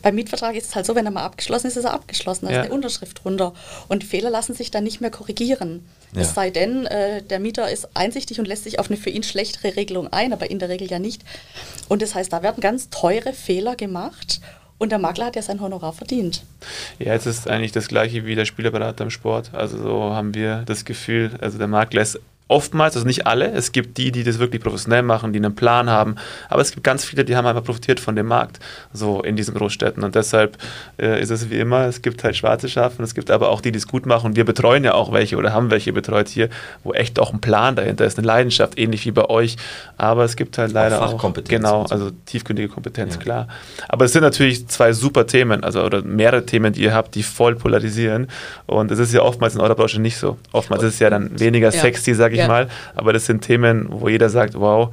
[0.02, 2.46] beim Mietvertrag ist es halt so, wenn er mal abgeschlossen ist, ist er abgeschlossen.
[2.46, 2.60] Da ja.
[2.60, 3.54] ist eine Unterschrift drunter.
[3.88, 5.86] Und Fehler lassen sich dann nicht mehr korrigieren.
[6.14, 6.22] Ja.
[6.22, 9.24] Es sei denn, äh, der Mieter ist einsichtig und lässt sich auf eine für ihn
[9.24, 11.24] schlechtere Regelung ein, aber in der Regel ja nicht.
[11.88, 14.42] Und das heißt, da werden ganz teure Fehler gemacht.
[14.78, 16.44] Und der Makler hat ja sein Honorar verdient.
[17.00, 19.54] Ja, es ist eigentlich das gleiche wie der Spielerberater im Sport.
[19.54, 23.72] Also so haben wir das Gefühl, also der Makler ist oftmals, also nicht alle, es
[23.72, 26.16] gibt die, die das wirklich professionell machen, die einen Plan haben,
[26.48, 28.60] aber es gibt ganz viele, die haben einfach profitiert von dem Markt,
[28.94, 30.58] so in diesen Großstädten und deshalb
[30.98, 33.62] äh, ist es wie immer, es gibt halt schwarze Schafe und es gibt aber auch
[33.62, 36.28] die, die es gut machen und wir betreuen ja auch welche oder haben welche betreut
[36.28, 36.50] hier,
[36.84, 39.56] wo echt auch ein Plan dahinter ist, eine Leidenschaft, ähnlich wie bei euch,
[39.98, 43.22] aber es gibt halt leider auch, auch genau, also tiefgründige Kompetenz, ja.
[43.22, 43.48] klar.
[43.90, 47.24] Aber es sind natürlich zwei super Themen, also oder mehrere Themen, die ihr habt, die
[47.24, 48.28] voll polarisieren
[48.68, 50.38] und es ist ja oftmals in eurer Branche nicht so.
[50.52, 51.82] Oftmals ist es ja dann weniger ja.
[51.82, 52.48] sexy, sage ich ja.
[52.48, 52.70] mal.
[52.96, 54.92] Aber das sind Themen, wo jeder sagt, wow,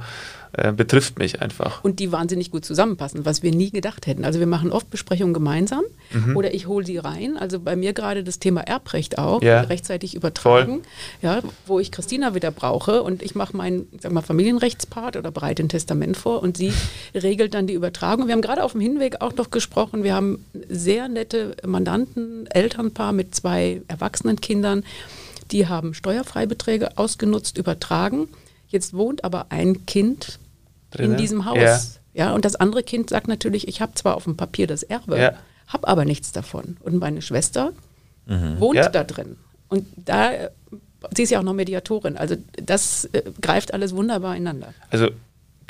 [0.55, 1.83] äh, betrifft mich einfach.
[1.83, 4.23] Und die wahnsinnig gut zusammenpassen, was wir nie gedacht hätten.
[4.23, 6.37] Also wir machen oft Besprechungen gemeinsam mhm.
[6.37, 7.37] oder ich hole sie rein.
[7.37, 9.61] Also bei mir gerade das Thema Erbrecht auch, ja.
[9.61, 10.83] rechtzeitig übertragen,
[11.23, 15.63] ja, wo ich Christina wieder brauche und ich mache meinen sag mal, Familienrechtspart oder bereite
[15.63, 16.71] ein Testament vor und sie
[17.15, 18.27] regelt dann die Übertragung.
[18.27, 23.11] Wir haben gerade auf dem Hinweg auch noch gesprochen, wir haben sehr nette Mandanten, Elternpaar
[23.11, 24.83] mit zwei erwachsenen Kindern,
[25.53, 28.27] die haben Steuerfreibeträge ausgenutzt, übertragen.
[28.67, 30.39] Jetzt wohnt aber ein Kind
[30.91, 31.17] in Drinnen?
[31.17, 31.57] diesem Haus.
[31.57, 31.79] Ja.
[32.15, 32.33] Ja.
[32.35, 35.33] und das andere Kind sagt natürlich, ich habe zwar auf dem Papier das Erbe, Ja.
[35.67, 36.77] habe aber nichts davon.
[36.81, 37.71] Und meine Schwester
[38.27, 38.89] wohnt Ja.
[38.89, 39.35] da drin.
[39.69, 40.49] Und da, äh,
[41.15, 44.73] sie ist ja auch noch Mediatorin, also das äh, greift alles wunderbar ineinander.
[44.91, 45.09] Also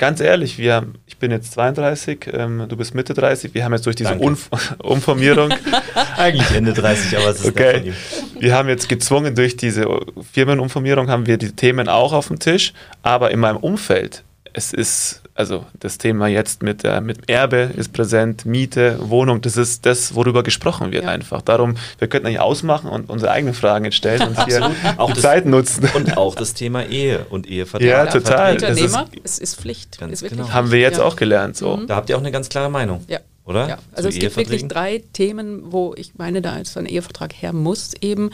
[0.04, 3.86] ganz ehrlich, wir ich bin jetzt 32, ähm, du bist Mitte 30, wir haben jetzt
[3.86, 4.16] durch diese.
[4.16, 4.50] Umf
[4.82, 5.48] Umformierung,
[6.18, 7.94] Eigentlich Ende 30, aber es ist von okay, ihm.
[8.38, 9.86] wir haben jetzt gezwungen durch diese
[10.32, 15.22] Firmenumformierung haben wir die Themen auch auf dem Tisch, aber in meinem Umfeld, es ist,
[15.36, 20.14] also das Thema jetzt mit, äh, mit Erbe ist präsent, Miete, Wohnung, das ist das,
[20.14, 21.10] worüber gesprochen wird Ja.
[21.10, 21.42] einfach.
[21.42, 25.14] Darum, wir könnten eigentlich ausmachen und unsere eigenen Fragen jetzt stellen und hier Auch die
[25.14, 25.88] das- Zeit nutzen.
[25.94, 27.82] Und auch das Thema Ehe und Ehevertrag.
[27.88, 28.58] Ja, total.
[28.58, 28.66] Verträge.
[28.66, 29.98] Das ist- Unternehmer, es ist Pflicht.
[29.98, 30.50] Ganz ist genau.
[30.50, 31.04] haben wir jetzt ja.
[31.04, 31.56] auch gelernt.
[31.56, 31.76] So.
[31.78, 31.86] Mhm.
[31.88, 33.18] Da habt ihr auch eine ganz klare Meinung, Ja.
[33.44, 33.68] oder?
[33.68, 37.52] Ja, also es gibt wirklich drei Themen, wo ich meine, da ist ein Ehevertrag her
[37.52, 38.30] muss, eben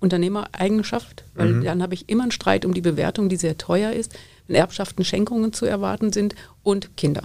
[0.00, 1.64] Unternehmereigenschaft, weil Mhm.
[1.64, 4.14] dann habe ich immer einen Streit um die Bewertung, die sehr teuer ist,
[4.54, 7.22] Erbschaften, Schenkungen zu erwarten sind und Kinder.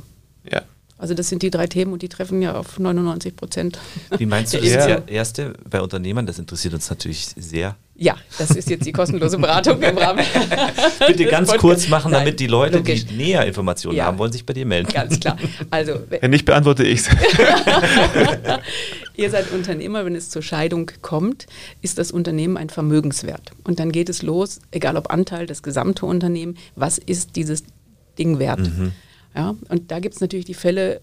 [0.49, 0.61] Ja.
[0.97, 3.77] Also das sind die drei Themen und die treffen ja auf 99 Prozent.
[4.17, 5.01] Wie meinst du das Ja.
[5.07, 6.25] erste bei Unternehmern?
[6.25, 7.75] Das interessiert uns natürlich sehr.
[7.97, 10.25] Ja, das ist jetzt die kostenlose Beratung im Rahmen.
[11.07, 11.61] Bitte ganz Podcasts.
[11.61, 13.05] kurz machen, Nein, damit die Leute, logisch.
[13.05, 14.05] die näher Informationen Ja.
[14.05, 14.91] haben wollen, sich bei dir melden.
[14.91, 15.37] Ganz klar.
[15.71, 17.09] Also Wenn nicht, beantworte ich es.
[19.15, 21.45] Ihr seid Unternehmer, wenn es zur Scheidung kommt,
[21.81, 23.51] ist das Unternehmen ein Vermögenswert.
[23.63, 27.63] Und dann geht es los, egal ob Anteil, das gesamte Unternehmen, was ist dieses
[28.19, 28.59] Ding wert?
[29.33, 30.99] Ja, und da gibt es natürlich die Fälle,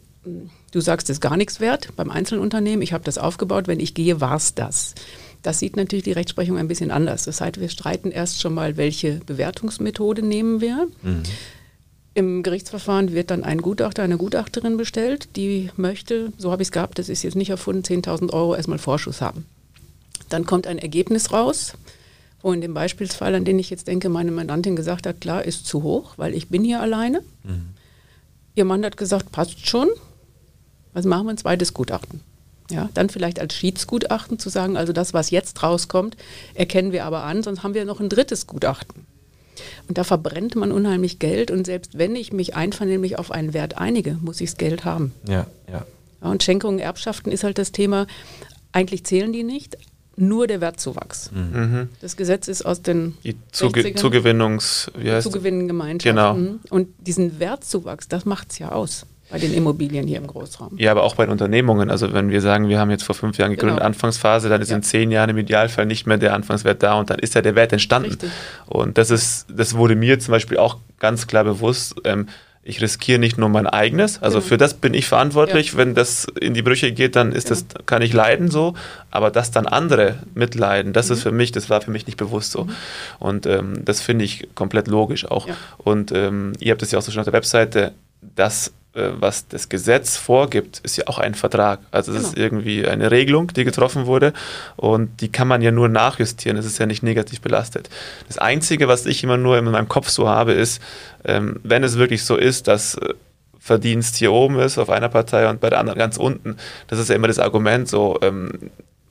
[0.73, 3.95] du sagst, es ist gar nichts wert beim Einzelunternehmen, ich habe das aufgebaut, wenn ich
[3.95, 4.95] gehe, war es das.
[5.43, 7.25] Das sieht natürlich die Rechtsprechung ein bisschen anders.
[7.25, 10.87] Das heißt, wir streiten erst schon mal, welche Bewertungsmethode nehmen wir.
[12.15, 16.73] Im Gerichtsverfahren wird dann ein Gutachter, eine Gutachterin bestellt, die möchte, so habe ich es
[16.73, 19.47] gehabt, das ist jetzt nicht erfunden, 10.000 Euro erstmal Vorschuss haben.
[20.29, 21.73] Dann kommt ein Ergebnis raus,
[22.43, 25.67] wo in dem Beispielsfall, an den ich jetzt denke, meine Mandantin gesagt hat, klar, ist
[25.67, 27.23] zu hoch, weil ich bin hier alleine.
[28.55, 29.89] Ihr Mann hat gesagt, passt schon.
[30.93, 31.31] Was machen wir?
[31.31, 32.21] Ein zweites Gutachten.
[32.71, 36.17] Ja, dann vielleicht als Schiedsgutachten zu sagen, also das, was jetzt rauskommt,
[36.55, 39.07] erkennen wir aber an, sonst haben wir noch ein drittes Gutachten.
[39.89, 43.77] Und da verbrennt man unheimlich Geld und selbst wenn ich mich einvernehmlich auf einen Wert
[43.79, 45.13] einige, muss ich das Geld haben.
[45.29, 45.85] Ja, ja.
[46.23, 48.07] Ja, und Schenkungen, Erbschaften ist halt das Thema,
[48.71, 49.77] eigentlich zählen die nicht,
[50.17, 51.31] nur der Wertzuwachs.
[51.33, 51.89] Mhm.
[52.01, 53.97] Das Gesetz ist aus den Die Zuge 60ern.
[53.97, 54.91] Zugewinnungs...
[54.97, 56.15] Wie heißt Zugewinngemeinschaften.
[56.15, 56.59] Genau.
[56.71, 60.77] Und diesen Wertzuwachs, das macht es ja aus bei den Immobilien hier im Großraum.
[60.79, 61.91] Ja, aber auch bei den Unternehmungen.
[61.91, 63.87] Also wenn wir sagen, wir haben jetzt vor fünf Jahren gegründet, Genau.
[63.87, 64.77] Anfangsphase, dann ist Ja.
[64.77, 67.55] in zehn Jahren im Idealfall nicht mehr der Anfangswert da und dann ist ja der
[67.55, 68.11] Wert entstanden.
[68.11, 68.31] Richtig.
[68.67, 71.95] Und das ist, das wurde mir zum Beispiel auch ganz klar bewusst.
[72.05, 72.29] Ähm,
[72.65, 74.49] ich riskiere nicht nur mein eigenes, also Genau.
[74.51, 75.77] für das bin ich verantwortlich.
[75.77, 78.75] Wenn das in die Brüche geht, dann ist das, kann ich leiden so,
[79.11, 81.13] aber dass dann andere mitleiden, das Mhm.
[81.15, 82.69] ist für mich, das war für mich nicht bewusst so.
[83.19, 85.49] Und ähm, das finde ich komplett logisch auch.
[85.49, 85.55] Ja.
[85.79, 87.95] Und ähm, ihr habt es ja auch so schon auf der Webseite,
[88.37, 91.81] das, äh, was das Gesetz vorgibt, ist ja auch ein Vertrag.
[91.91, 92.45] Also es ist Genau.
[92.45, 94.33] irgendwie eine Regelung, die getroffen wurde
[94.77, 96.59] und die kann man ja nur nachjustieren.
[96.59, 97.89] Es ist ja nicht negativ belastet.
[98.29, 100.83] Das Einzige, was ich immer nur in meinem Kopf so habe, ist,
[101.25, 103.15] ähm, wenn es wirklich so ist, dass äh,
[103.59, 106.57] Verdienst hier oben ist auf einer Partei und bei der anderen ganz unten,
[106.89, 108.51] das ist ja immer das Argument so, ähm,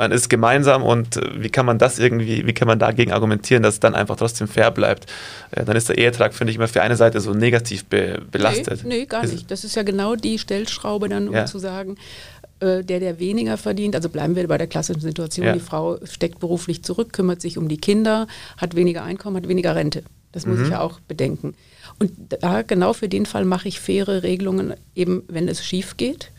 [0.01, 3.61] man ist gemeinsam und äh, wie kann man das irgendwie, wie kann man dagegen argumentieren,
[3.63, 5.05] dass es dann einfach trotzdem fair bleibt?
[5.51, 8.83] Dann ist der Ehetrag, finde ich, immer für eine Seite so negativ be belastet.
[8.83, 9.51] Nee, nee, gar Ist- nicht.
[9.51, 11.45] Das ist ja genau die Stellschraube dann, um Ja.
[11.45, 11.97] zu sagen,
[12.61, 15.53] äh, der, der weniger verdient, also bleiben wir bei der klassischen Situation, Ja.
[15.53, 19.75] die Frau steckt beruflich zurück, kümmert sich um die Kinder, hat weniger Einkommen, hat weniger
[19.75, 20.03] Rente.
[20.31, 20.63] Das muss Mhm.
[20.65, 21.53] ich ja auch bedenken.
[21.99, 26.31] Und da genau für den Fall mache ich faire Regelungen, eben wenn es schief geht,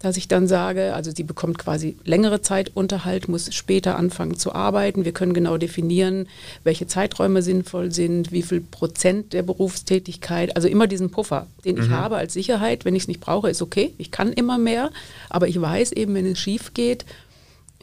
[0.00, 4.54] dass ich dann sage, also sie bekommt quasi längere Zeit Unterhalt, muss später anfangen zu
[4.54, 5.04] arbeiten.
[5.04, 6.28] Wir können genau definieren,
[6.62, 11.90] welche Zeiträume sinnvoll sind, wie viel Prozent der Berufstätigkeit, also immer diesen Puffer, den ich
[11.90, 12.84] habe als Sicherheit.
[12.84, 13.92] Wenn ich es nicht brauche, ist okay.
[13.98, 14.90] Ich kann immer mehr,
[15.30, 17.04] aber ich weiß eben, wenn es schief geht,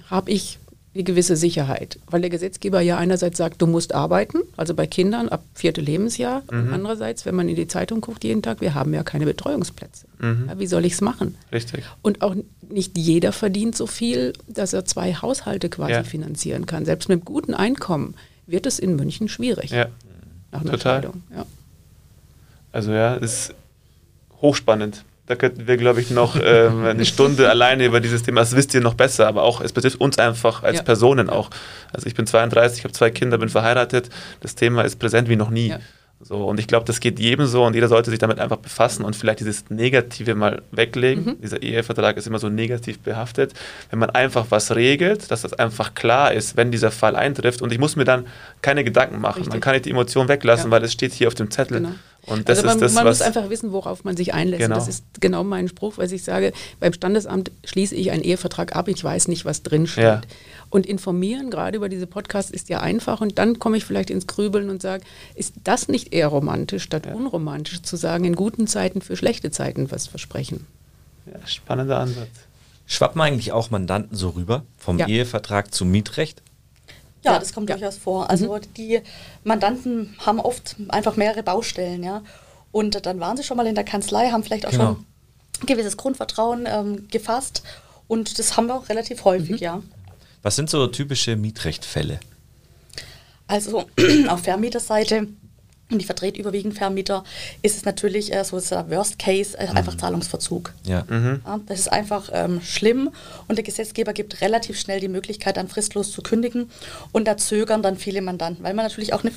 [0.10, 0.60] habe ich
[0.96, 5.28] eine gewisse Sicherheit, weil der Gesetzgeber ja einerseits sagt, du musst arbeiten, also bei Kindern
[5.28, 6.42] ab vierte Lebensjahr.
[6.48, 10.06] Und andererseits, wenn man in die Zeitung guckt jeden Tag, wir haben ja keine Betreuungsplätze.
[10.22, 11.36] Ja, wie soll ich es machen?
[11.52, 11.84] Richtig.
[12.02, 12.34] Und auch
[12.70, 16.04] nicht jeder verdient so viel, dass er zwei Haushalte quasi Ja.
[16.04, 16.86] finanzieren kann.
[16.86, 18.16] Selbst mit gutem Einkommen
[18.48, 19.88] wird es in München schwierig Ja.
[20.54, 21.02] nach einer total.
[21.04, 21.24] Scheidung.
[21.36, 21.46] Ja.
[22.72, 23.54] Also ja, ist
[24.42, 25.04] hochspannend.
[25.28, 28.74] Da könnten wir, glaube ich, noch ähm, eine Stunde alleine über dieses Thema, das wisst
[28.76, 30.84] ihr noch besser, aber auch, es betrifft uns einfach als Ja.
[30.84, 31.50] Personen auch.
[31.92, 34.10] Also ich bin 32, ich habe zwei Kinder, bin verheiratet.
[34.42, 35.70] Das Thema ist präsent wie noch nie.
[35.70, 35.80] Ja.
[36.22, 39.04] So, und ich glaube, das geht jedem so und jeder sollte sich damit einfach befassen
[39.04, 41.26] und vielleicht dieses Negative mal weglegen.
[41.26, 41.42] Mhm.
[41.42, 43.54] Dieser Ehevertrag ist immer so negativ behaftet.
[43.90, 47.72] Wenn man einfach was regelt, dass das einfach klar ist, wenn dieser Fall eintrifft und
[47.74, 48.26] ich muss mir dann
[48.62, 49.40] keine Gedanken machen.
[49.40, 49.52] Richtig.
[49.54, 50.78] Man kann nicht die Emotion weglassen, Ja.
[50.78, 51.92] weil es steht hier auf dem Zettel Genau.
[52.28, 54.62] Und das also man, ist das, man was muss einfach wissen, worauf man sich einlässt.
[54.62, 54.76] Genau.
[54.76, 58.88] Das ist genau mein Spruch, weil ich sage, beim Standesamt schließe ich einen Ehevertrag ab,
[58.88, 60.04] ich weiß nicht, was drin steht.
[60.04, 60.22] Ja.
[60.70, 63.22] Und informieren, gerade über diese Podcasts, ist ja einfach.
[63.22, 65.04] Und dann komme ich vielleicht ins Grübeln und sage,
[65.36, 69.92] ist das nicht eher romantisch statt unromantisch zu sagen, in guten Zeiten für schlechte Zeiten
[69.92, 70.66] was versprechen?
[71.26, 72.30] ja, spannender Ansatz.
[72.88, 75.08] Schwappen eigentlich auch Mandanten so rüber vom Ja.
[75.08, 76.42] Ehevertrag zum Mietrecht?
[77.26, 77.76] Ja, das kommt ja.
[77.76, 78.30] durchaus vor.
[78.30, 79.02] Also die
[79.44, 82.22] Mandanten haben oft einfach mehrere Baustellen, ja.
[82.72, 84.86] Und dann waren sie schon mal in der Kanzlei, haben vielleicht auch Genau.
[84.96, 85.06] schon
[85.62, 87.64] ein gewisses Grundvertrauen ähm, gefasst.
[88.08, 89.82] Und das haben wir auch relativ häufig, ja.
[90.44, 92.20] Was sind so typische Mietrechtfälle?
[93.48, 93.86] Also
[94.28, 95.28] auf Vermieterseite,
[95.92, 97.24] und ich vertrete überwiegend Vermieter,
[97.62, 100.74] ist es natürlich äh, so der Worst Case, äh, einfach Zahlungsverzug.
[100.84, 101.06] Ja.
[101.10, 103.12] Ja, das ist einfach ähm, schlimm
[103.48, 106.70] und der Gesetzgeber gibt relativ schnell die Möglichkeit, dann fristlos zu kündigen
[107.12, 109.32] und da zögern dann viele Mandanten, weil man natürlich auch eine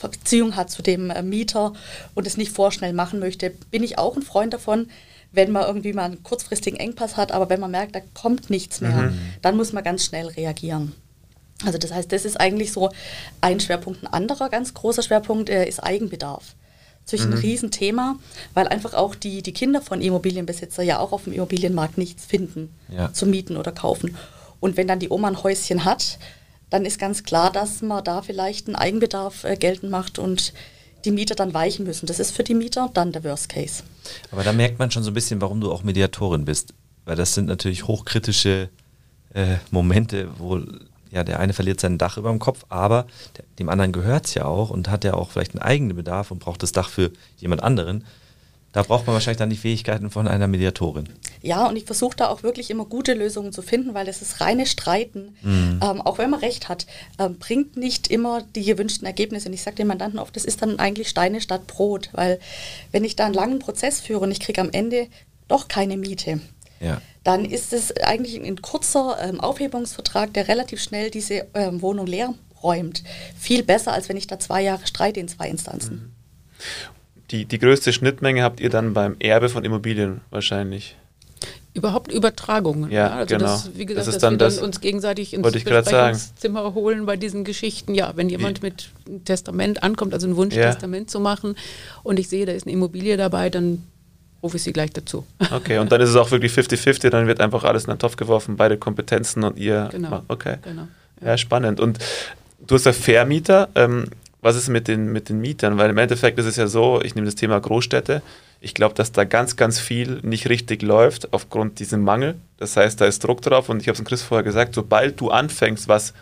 [0.00, 1.72] Beziehung hat zu dem äh, Mieter
[2.14, 3.50] und es nicht vorschnell machen möchte.
[3.70, 4.88] Bin ich auch ein Freund davon,
[5.32, 8.80] wenn man irgendwie mal einen kurzfristigen Engpass hat, aber wenn man merkt, da kommt nichts
[8.80, 10.94] mehr, dann muss man ganz schnell reagieren.
[11.64, 12.90] Also das heißt, das ist eigentlich so
[13.40, 14.02] ein Schwerpunkt.
[14.04, 16.54] Ein anderer ganz großer Schwerpunkt äh, ist Eigenbedarf.
[17.10, 18.16] Natürlich ein Riesenthema,
[18.52, 22.68] weil einfach auch die, die Kinder von Immobilienbesitzer ja auch auf dem Immobilienmarkt nichts finden
[22.94, 23.12] Ja.
[23.12, 24.14] zu mieten oder kaufen.
[24.60, 26.18] Und wenn dann die Oma ein Häuschen hat,
[26.68, 30.52] dann ist ganz klar, dass man da vielleicht einen Eigenbedarf äh, geltend macht und
[31.06, 32.06] die Mieter dann weichen müssen.
[32.06, 33.84] Das ist für die Mieter dann der Worst Case.
[34.30, 36.74] Aber da merkt man schon so ein bisschen, warum du auch Mediatorin bist.
[37.06, 38.68] Weil das sind natürlich hochkritische
[39.32, 40.60] äh, Momente, wo
[41.10, 44.34] ja der eine verliert sein Dach über dem Kopf, aber der, dem anderen gehört es
[44.34, 47.10] ja auch und hat ja auch vielleicht einen eigenen Bedarf und braucht das Dach für
[47.38, 48.04] jemand anderen.
[48.72, 51.08] Da braucht man wahrscheinlich dann die Fähigkeiten von einer Mediatorin.
[51.40, 54.42] Ja, und ich versuche da auch wirklich immer gute Lösungen zu finden, weil es ist
[54.42, 55.34] reine Streiten,
[55.82, 56.86] ähm, auch wenn man recht hat,
[57.18, 59.48] ähm, bringt nicht immer die gewünschten Ergebnisse.
[59.48, 62.38] Und ich sage den Mandanten oft, das ist dann eigentlich Steine statt Brot, weil
[62.92, 65.06] wenn ich da einen langen Prozess führe und ich kriege am Ende
[65.48, 66.40] doch keine Miete,
[66.80, 67.00] Ja.
[67.24, 72.34] dann ist es eigentlich ein kurzer ähm, Aufhebungsvertrag, der relativ schnell diese ähm, Wohnung leer
[72.62, 73.02] räumt.
[73.38, 76.12] Viel besser, als wenn ich da zwei Jahre streite in zwei Instanzen.
[77.30, 80.96] Die, die größte Schnittmenge habt ihr dann beim Erbe von Immobilien wahrscheinlich.
[81.74, 82.90] Überhaupt Übertragungen.
[82.90, 83.46] Ja, also genau.
[83.50, 85.64] Das, wie gesagt, Das ist dass dann wir dann das- uns gegenseitig ins Wollte ich
[85.64, 86.14] grad sagen.
[86.14, 87.94] Besprechungszimmer holen bei diesen Geschichten.
[87.94, 91.54] Ja, wenn jemand mit einem Testament ankommt, also ein Wunschtestament zu machen
[92.02, 93.84] und ich sehe, da ist eine Immobilie dabei, dann
[94.42, 95.26] rufe ich sie gleich dazu.
[95.50, 98.16] Okay, und dann ist es auch wirklich 50-50, dann wird einfach alles in den Topf
[98.16, 99.88] geworfen, beide Kompetenzen und ihr.
[99.90, 100.10] Genau.
[100.10, 100.56] macht- Okay.
[100.62, 100.88] Genau.
[101.24, 101.80] Ja, spannend.
[101.80, 101.98] Und
[102.66, 103.68] du hast ja Vermieter.
[103.74, 104.06] Ähm,
[104.40, 105.78] was ist mit den, mit den Mietern?
[105.78, 108.22] Weil im Endeffekt ist es ja so, ich nehme das Thema Großstädte.
[108.60, 112.36] Ich glaube, dass da ganz, ganz viel nicht richtig läuft aufgrund diesem Mangel.
[112.58, 115.30] Das heißt, da ist Druck drauf und ich habe es Chris vorher gesagt, sobald du
[115.30, 116.12] anfängst, was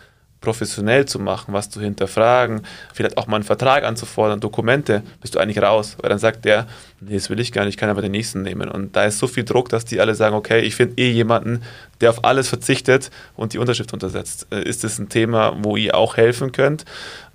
[0.41, 2.61] professionell zu machen, was zu hinterfragen,
[2.93, 5.97] vielleicht auch mal einen Vertrag anzufordern, Dokumente, bist du eigentlich raus.
[5.99, 6.67] Weil dann sagt der,
[7.01, 8.69] nee, das will ich gar nicht, ich kann aber den nächsten nehmen.
[8.69, 11.63] Und da ist so viel Druck, dass die alle sagen, okay, ich finde eh jemanden,
[12.01, 14.47] der auf alles verzichtet und die Unterschrift untersetzt.
[14.51, 16.85] Äh, Ist das ein Thema, wo ihr auch helfen könnt?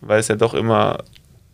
[0.00, 0.98] Weil es ja doch immer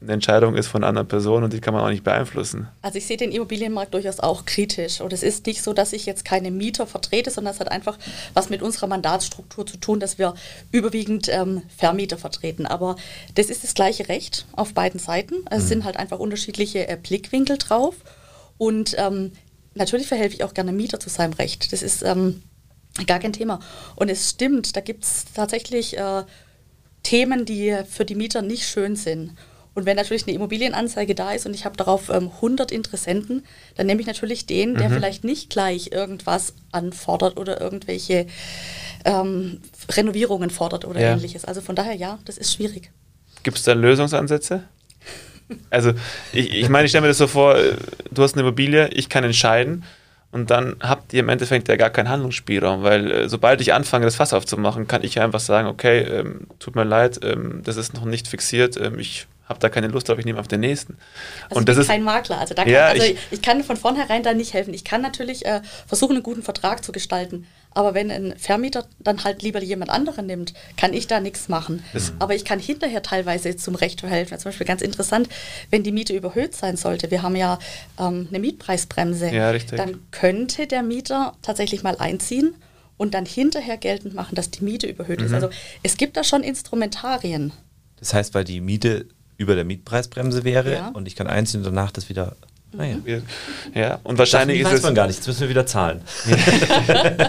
[0.00, 2.68] eine Entscheidung ist von anderen Personen und die kann man auch nicht beeinflussen.
[2.82, 5.00] Also ich sehe den Immobilienmarkt durchaus auch kritisch.
[5.00, 7.98] Und es ist nicht so, dass ich jetzt keine Mieter vertrete, sondern es hat einfach
[8.32, 10.34] was mit unserer Mandatsstruktur zu tun, dass wir
[10.70, 12.64] überwiegend ähm, Vermieter vertreten.
[12.64, 12.94] Aber
[13.34, 15.34] das ist das gleiche Recht auf beiden Seiten.
[15.50, 17.96] Es sind halt einfach unterschiedliche äh, Blickwinkel drauf.
[18.56, 19.32] Und ähm,
[19.74, 21.72] natürlich verhelfe ich auch gerne Mieter zu seinem Recht.
[21.72, 22.42] Das ist ähm,
[23.06, 23.58] gar kein Thema.
[23.96, 26.22] Und es stimmt, da gibt es tatsächlich äh,
[27.02, 29.32] Themen, die für die Mieter nicht schön sind.
[29.74, 33.44] Und wenn natürlich eine Immobilienanzeige da ist und ich habe darauf ähm, 100 Interessenten,
[33.76, 38.26] dann nehme ich natürlich den, der vielleicht nicht gleich irgendwas anfordert oder irgendwelche
[39.04, 41.12] ähm, Renovierungen fordert oder Ja.
[41.12, 41.44] ähnliches.
[41.44, 42.90] Also von daher ja, das ist schwierig.
[43.44, 44.64] Gibt es da Lösungsansätze?
[45.70, 45.92] Also,
[46.32, 47.74] ich, ich meine, ich stelle mir das so vor, äh,
[48.10, 49.84] du hast eine Immobilie, ich kann entscheiden
[50.30, 54.04] und dann habt ihr im Endeffekt ja gar keinen Handlungsspielraum, weil äh, sobald ich anfange,
[54.04, 57.78] das Fass aufzumachen, kann ich ja einfach sagen, okay, ähm, tut mir leid, ähm, das
[57.78, 60.60] ist noch nicht fixiert, ähm, ich habe da keine Lust drauf, ich nehme auf den
[60.60, 60.98] nächsten.
[61.48, 62.38] Also und ich das bin ist kein Makler.
[62.38, 64.74] Also, da kann, Ja, also ich- ich, ich kann von vornherein da nicht helfen.
[64.74, 67.46] Ich kann natürlich äh, versuchen, einen guten Vertrag zu gestalten.
[67.72, 71.84] Aber wenn ein Vermieter dann halt lieber jemand anderen nimmt, kann ich da nichts machen.
[72.18, 74.36] Aber ich kann hinterher teilweise zum Recht verhelfen.
[74.38, 75.28] Zum Beispiel ganz interessant,
[75.70, 77.10] wenn die Miete überhöht sein sollte.
[77.10, 77.58] Wir haben ja
[78.00, 79.28] ähm, eine Mietpreisbremse.
[79.30, 79.76] Ja, richtig.
[79.78, 82.54] Dann könnte der Mieter tatsächlich mal einziehen
[82.96, 85.26] und dann hinterher geltend machen, dass die Miete überhöht Mhm.
[85.26, 85.32] ist.
[85.34, 85.50] Also
[85.84, 87.52] es gibt da schon Instrumentarien.
[88.00, 89.06] Das heißt, weil die Miete
[89.38, 90.88] über der Mietpreisbremse wäre Ja.
[90.88, 92.36] und ich kann einziehen und danach das wieder.
[92.70, 92.96] Naja.
[93.74, 96.02] ja, und wahrscheinlich das ist weiß es man gar nicht, jetzt müssen wir wieder zahlen.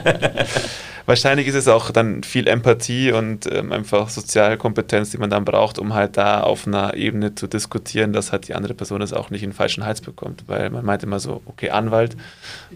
[1.06, 5.80] wahrscheinlich ist es auch dann viel Empathie und ähm, einfach Sozialkompetenz, die man dann braucht,
[5.80, 9.30] um halt da auf einer Ebene zu diskutieren, dass halt die andere Person das auch
[9.30, 10.44] nicht in den falschen Hals bekommt.
[10.48, 12.16] Weil man meint immer so, okay, Anwalt,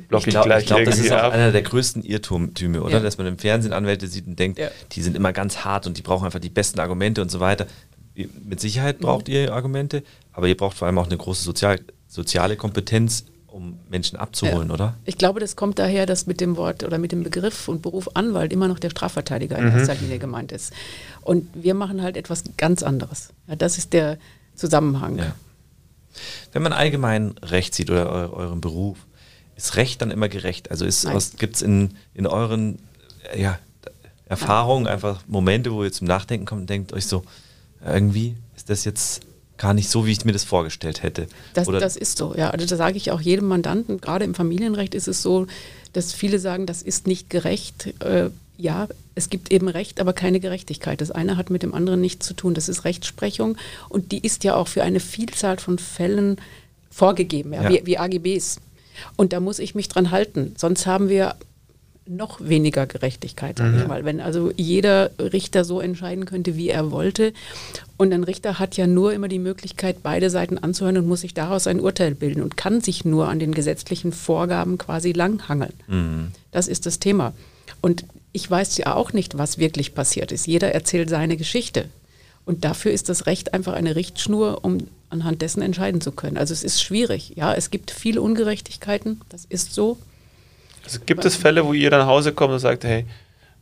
[0.08, 1.34] block ich, Ich glaube, gleich glaub, das irgendwie ist auch ab.
[1.34, 2.94] einer der größten Irrtüme, oder?
[2.94, 3.00] Ja.
[3.02, 4.70] Dass man im Fernsehen Anwälte sieht und denkt, Ja.
[4.94, 7.68] die sind immer ganz hart und die brauchen einfach die besten Argumente und so weiter.
[8.16, 9.34] Mit Sicherheit braucht Mhm.
[9.34, 14.18] ihr Argumente, aber ihr braucht vor allem auch eine große Sozial soziale Kompetenz, um Menschen
[14.20, 14.74] abzuholen, Ja.
[14.76, 14.94] oder?
[15.06, 18.10] Ich glaube, das kommt daher, dass mit dem Wort oder mit dem Begriff und Beruf
[18.16, 19.68] Anwalt immer noch der Strafverteidiger Mhm.
[19.68, 20.74] in erster Linie gemeint ist.
[21.22, 23.30] Und wir machen halt etwas ganz anderes.
[23.48, 24.18] Ja, das ist der
[24.56, 25.18] Zusammenhang.
[25.18, 25.36] Ja.
[26.52, 28.98] Wenn man allgemein Recht sieht oder eu euren Beruf,
[29.56, 30.70] ist Recht dann immer gerecht?
[30.70, 30.86] Also
[31.38, 32.78] gibt es in, in euren
[33.34, 33.58] äh, ja,
[34.26, 37.24] Erfahrungen einfach Momente, wo ihr zum Nachdenken kommt und denkt euch so,
[37.86, 39.22] irgendwie ist das jetzt
[39.58, 41.28] gar nicht so, wie ich mir das vorgestellt hätte.
[41.54, 42.50] Das, das ist so, ja.
[42.50, 44.02] Also das sage ich auch jedem Mandanten.
[44.02, 45.48] Gerade im Familienrecht ist es so,
[45.94, 47.94] dass viele sagen, das ist nicht gerecht.
[48.04, 51.02] Äh, ja, es gibt eben Recht, aber keine Gerechtigkeit.
[51.02, 52.54] Das eine hat mit dem anderen nichts zu tun.
[52.54, 53.58] Das ist Rechtsprechung
[53.90, 56.38] und die ist ja auch für eine Vielzahl von Fällen
[56.90, 57.70] vorgegeben, ja, Ja.
[57.70, 58.58] Wie, wie AGBs.
[59.16, 60.56] Und da muss ich mich dran halten.
[60.58, 61.36] Sonst haben wir
[62.06, 64.04] noch weniger Gerechtigkeit, sage ich mal.
[64.04, 67.34] Wenn also jeder Richter so entscheiden könnte, wie er wollte.
[67.98, 71.34] Und ein Richter hat ja nur immer die Möglichkeit, beide Seiten anzuhören und muss sich
[71.34, 76.34] daraus ein Urteil bilden und kann sich nur an den gesetzlichen Vorgaben quasi langhangeln.
[76.52, 77.34] Das ist das Thema.
[77.82, 80.48] Und ich weiß ja auch nicht, was wirklich passiert ist.
[80.48, 81.86] Jeder erzählt seine Geschichte.
[82.46, 86.38] Und dafür ist das Recht einfach eine Richtschnur, um anhand dessen entscheiden zu können.
[86.38, 87.34] Also es ist schwierig.
[87.36, 89.22] Ja, es gibt viele Ungerechtigkeiten.
[89.30, 89.98] Das ist so.
[90.84, 93.06] Also gibt es Fälle, wo ihr dann nach Hause kommt und sagt, hey,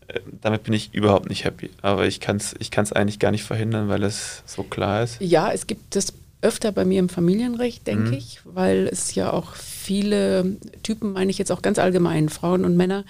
[0.08, 1.70] äh, damit bin ich überhaupt nicht happy.
[1.82, 5.18] Aber ich kann es ich kann's eigentlich gar nicht verhindern, weil es so klar ist.
[5.22, 8.14] Ja, es gibt das öfter bei mir im Familienrecht, denke Mhm.
[8.14, 12.76] ich, weil es ja auch viele Typen, meine ich jetzt auch ganz allgemein, Frauen und
[12.76, 13.04] Männer,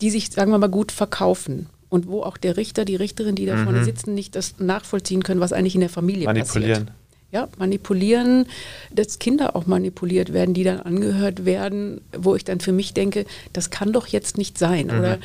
[0.00, 1.66] die sich, sagen wir mal, gut verkaufen.
[1.90, 5.40] Und wo auch der Richter, die Richterin, die da vorne sitzen, nicht das nachvollziehen können,
[5.40, 6.26] was eigentlich in der Familie Mhm.
[6.34, 6.84] Manipulieren.
[6.86, 6.99] passiert.
[7.32, 8.46] Ja, manipulieren,
[8.92, 13.24] dass Kinder auch manipuliert werden, die dann angehört werden, wo ich dann für mich denke,
[13.52, 14.88] das kann doch jetzt nicht sein.
[14.88, 14.98] Mhm.
[14.98, 15.18] Oder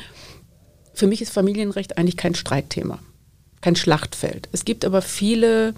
[0.94, 3.00] für mich ist Familienrecht eigentlich kein Streitthema,
[3.60, 4.48] kein Schlachtfeld.
[4.52, 5.74] Es gibt aber viele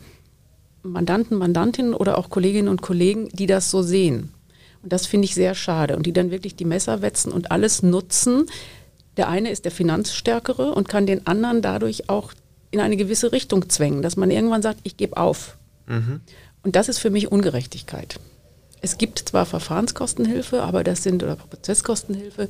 [0.83, 4.33] Mandanten, Mandantinnen oder auch Kolleginnen und Kollegen, die das so sehen.
[4.83, 5.97] Und das finde ich sehr schade.
[5.97, 8.47] Und die dann wirklich die Messer wetzen und alles nutzen.
[9.17, 12.33] Der eine ist der Finanzstärkere und kann den anderen dadurch auch
[12.71, 15.58] in eine gewisse Richtung zwängen, dass man irgendwann sagt, ich gebe auf.
[15.88, 18.20] Und das ist für mich Ungerechtigkeit.
[18.81, 22.48] Es gibt zwar Verfahrenskostenhilfe, aber das sind, oder Prozesskostenhilfe,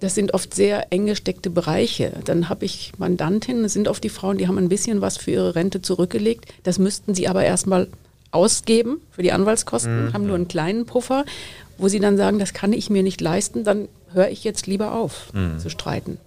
[0.00, 2.12] das sind oft sehr eng gesteckte Bereiche.
[2.24, 5.30] Dann habe ich Mandantinnen, das sind oft die Frauen, die haben ein bisschen was für
[5.30, 6.46] ihre Rente zurückgelegt.
[6.62, 7.88] Das müssten sie aber erstmal
[8.30, 11.24] ausgeben für die Anwaltskosten, haben nur einen kleinen Puffer,
[11.78, 14.92] wo sie dann sagen, das kann ich mir nicht leisten, dann höre ich jetzt lieber
[14.92, 16.18] auf zu streiten.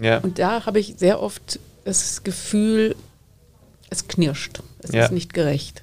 [0.00, 0.18] Ja.
[0.18, 2.96] Und da habe ich sehr oft das Gefühl,
[3.90, 4.60] es knirscht.
[4.82, 5.04] Es Ja.
[5.04, 5.82] ist nicht gerecht.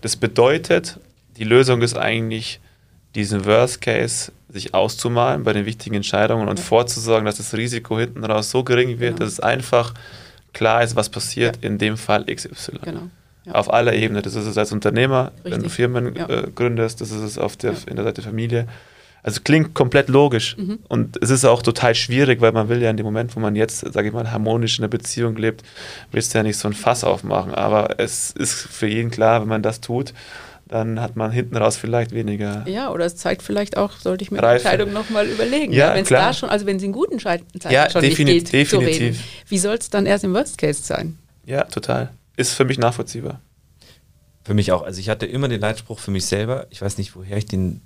[0.00, 0.98] Das bedeutet,
[1.36, 2.60] die Lösung ist eigentlich,
[3.14, 8.24] diesen Worst Case sich auszumalen bei den wichtigen Entscheidungen und vorzusorgen, dass das Risiko hinten
[8.24, 9.18] raus so gering wird, Genau.
[9.18, 9.94] dass es einfach
[10.52, 12.78] klar ist, was passiert, in dem Fall XY.
[12.82, 13.02] Genau.
[13.44, 13.54] Ja.
[13.54, 14.22] Auf aller Ebene.
[14.22, 15.72] Das ist es als Unternehmer, wenn du Richtig.
[15.72, 16.28] Firmen Ja.
[16.28, 17.78] äh, gründest, das ist es auf der, Ja.
[17.86, 18.68] in der Seite Familie.
[19.24, 20.56] Also klingt komplett logisch.
[20.56, 20.80] Mhm.
[20.88, 23.54] Und es ist auch total schwierig, weil man will ja in dem Moment, wo man
[23.54, 25.62] jetzt, sage ich mal, harmonisch in einer Beziehung lebt,
[26.10, 27.54] willst du ja nicht so ein Fass aufmachen.
[27.54, 30.12] Aber es ist für jeden klar, wenn man das tut,
[30.66, 32.66] dann hat man hinten raus vielleicht weniger.
[32.66, 34.62] Ja, oder es zeigt vielleicht auch, sollte ich mir Reife.
[34.62, 35.72] die Entscheidung nochmal überlegen.
[35.72, 36.28] Ja, wenn es klar.
[36.28, 39.22] da schon, also wenn sie in guten Zeiten Ja, schon nicht geht, zu reden, definitiv.
[39.48, 41.18] wie soll es dann erst im Worst Case sein?
[41.44, 42.10] Ja, total.
[42.36, 43.40] Ist für mich nachvollziehbar.
[44.44, 44.82] Für mich auch.
[44.82, 46.66] Also ich hatte immer den Leitspruch für mich selber.
[46.70, 47.80] Ich weiß nicht, woher ich den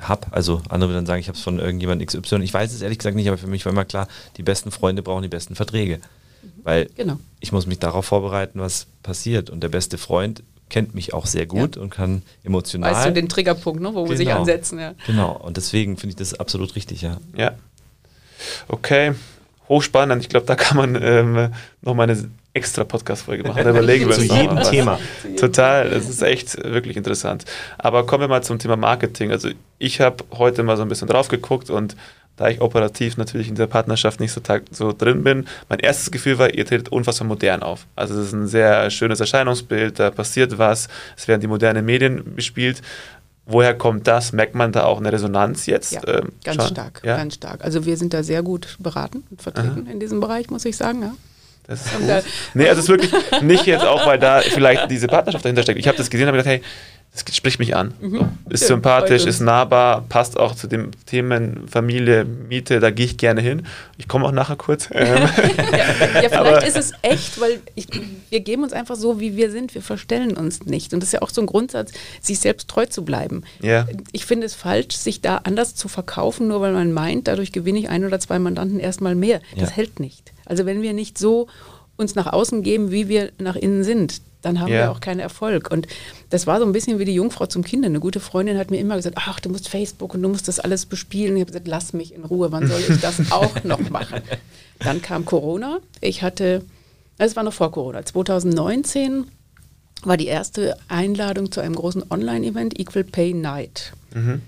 [0.00, 0.26] habe.
[0.30, 2.42] Also andere würden dann sagen, ich habe es von irgendjemand XY.
[2.42, 5.02] Ich weiß es ehrlich gesagt nicht, aber für mich war immer klar, die besten Freunde
[5.02, 6.00] brauchen die besten Verträge.
[6.62, 7.18] Weil Genau.
[7.40, 9.50] ich muss mich darauf vorbereiten, was passiert.
[9.50, 12.92] Und der beste Freund kennt mich auch sehr gut und kann emotional.
[12.92, 14.40] Weißt du den Triggerpunkt, ne, wo wir sich Genau.
[14.40, 14.78] ansetzen?
[14.78, 14.94] Ja.
[15.06, 15.32] Genau.
[15.36, 17.18] Und deswegen finde ich das absolut richtig, ja.
[17.36, 17.52] Ja.
[18.68, 19.12] Okay,
[19.68, 20.22] hochspannend.
[20.22, 21.50] Ich glaube, da kann man ähm,
[21.82, 23.62] nochmal eine extra Podcast-Folge machen.
[23.62, 24.62] Da überlegen wir Zu uns jedem.
[24.62, 24.98] Thema.
[25.38, 27.44] Total, das ist echt wirklich interessant.
[27.78, 29.30] Aber kommen wir mal zum Thema Marketing.
[29.30, 31.96] Also ich habe heute mal so ein bisschen drauf geguckt und
[32.36, 36.38] da ich operativ natürlich in der Partnerschaft nicht so, so drin bin, mein erstes Gefühl
[36.38, 37.86] war, ihr tretet unfassbar modern auf.
[37.96, 42.34] Also es ist ein sehr schönes Erscheinungsbild, da passiert was, es werden die modernen Medien
[42.34, 42.82] bespielt.
[43.48, 44.32] Woher kommt das?
[44.32, 45.92] Merkt man da auch eine Resonanz jetzt?
[45.92, 46.66] Ja, Ähm, ganz schon?
[46.72, 47.64] stark, Ja, ganz stark.
[47.64, 51.00] Also wir sind da sehr gut beraten und vertreten in diesem Bereich, muss ich sagen.
[51.02, 51.12] Ja.
[51.68, 52.24] das ist gut.
[52.54, 53.12] Nee, also es ist wirklich
[53.42, 55.78] nicht jetzt auch, weil da vielleicht diese Partnerschaft dahinter steckt.
[55.78, 56.62] Ich habe das gesehen und habe gedacht, hey,
[57.16, 57.94] es spricht mich an.
[58.00, 58.28] Mhm.
[58.48, 63.16] Ist ja, sympathisch, ist nahbar, passt auch zu den Themen Familie, Miete, da gehe ich
[63.16, 63.66] gerne hin.
[63.96, 64.88] Ich komme auch nachher kurz.
[64.94, 67.86] ja, ja, vielleicht Aber ist es echt, weil ich,
[68.30, 70.92] wir geben uns einfach so, wie wir sind, wir verstellen uns nicht.
[70.92, 73.42] Und das ist ja auch so ein Grundsatz, sich selbst treu zu bleiben.
[73.60, 73.86] Ja.
[74.12, 77.78] Ich finde es falsch, sich da anders zu verkaufen, nur weil man meint, dadurch gewinne
[77.78, 79.40] ich ein oder zwei Mandanten erstmal mehr.
[79.56, 80.32] Das hält nicht.
[80.44, 81.48] Also wenn wir nicht so
[81.96, 84.84] uns nach außen geben, wie wir nach innen sind, dann haben yeah.
[84.86, 85.70] wir auch keinen Erfolg.
[85.70, 85.86] Und
[86.30, 87.84] das war so ein bisschen wie die Jungfrau zum Kind.
[87.84, 90.60] Eine gute Freundin hat mir immer gesagt, ach, du musst Facebook und du musst das
[90.60, 91.36] alles bespielen.
[91.36, 94.22] Ich habe gesagt, lass mich in Ruhe, wann soll ich das auch noch machen?
[94.78, 95.80] Dann kam Corona.
[96.00, 96.62] Ich hatte,
[97.18, 99.26] es war noch vor Corona, 2019
[100.04, 103.92] war die erste Einladung zu einem großen Online-Event, Equal Pay Night.
[104.14, 104.42] Mhm.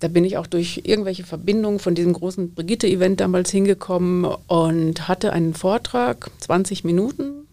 [0.00, 5.32] Da bin ich auch durch irgendwelche Verbindungen von diesem großen Brigitte-Event damals hingekommen und hatte
[5.32, 7.45] einen Vortrag, 20 Minuten,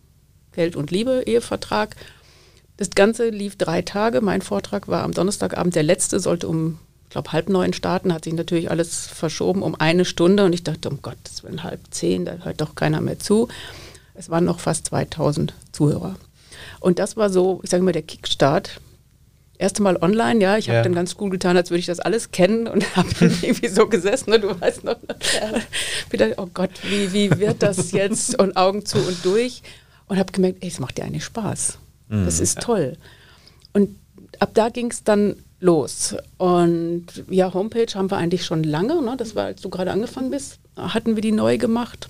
[0.54, 1.96] Geld und Liebe, Ehevertrag.
[2.78, 4.22] Das Ganze lief drei Tage.
[4.22, 8.24] Mein Vortrag war am Donnerstagabend der letzte, sollte um, ich glaube, halb neun starten, hat
[8.24, 12.26] sich natürlich alles verschoben um eine Stunde und ich dachte, um Gottes Willen, halb zehn,
[12.26, 13.48] da hört doch keiner mehr zu.
[14.16, 16.16] Es waren noch fast 2000 Zuhörer.
[16.80, 18.80] Und das war so, ich sage mal, der Kickstart.
[19.60, 20.84] Erste Mal online, ja, ich habe ja.
[20.84, 23.88] dann ganz cool getan, als würde ich das alles kennen und habe dann irgendwie so
[23.88, 24.98] gesessen, ne, du weißt noch,
[26.10, 29.62] wieder, oh Gott, wie, wie wird das jetzt und Augen zu und durch
[30.14, 31.80] und habe gemerkt, ey, es macht dir eigentlich Spaß.
[32.10, 32.26] Mhm.
[32.26, 32.98] Das ist toll.
[33.74, 33.96] Und
[34.38, 36.16] ab da ging es dann los.
[36.38, 39.16] Und ja, Homepage haben wir eigentlich schon lange, ne?
[39.18, 42.10] das war, als du gerade angefangen bist, hatten wir die neu gemacht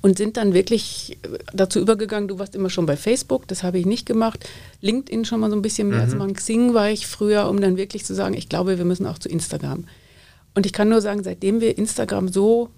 [0.00, 1.18] und sind dann wirklich
[1.52, 4.48] dazu übergegangen, du warst immer schon bei Facebook, das habe ich nicht gemacht,
[4.80, 6.04] LinkedIn schon mal so ein bisschen mehr mhm.
[6.04, 9.06] als man Xing war ich früher, um dann wirklich zu sagen, ich glaube, wir müssen
[9.06, 9.86] auch zu Instagram.
[10.54, 12.70] Und ich kann nur sagen, seitdem wir Instagram so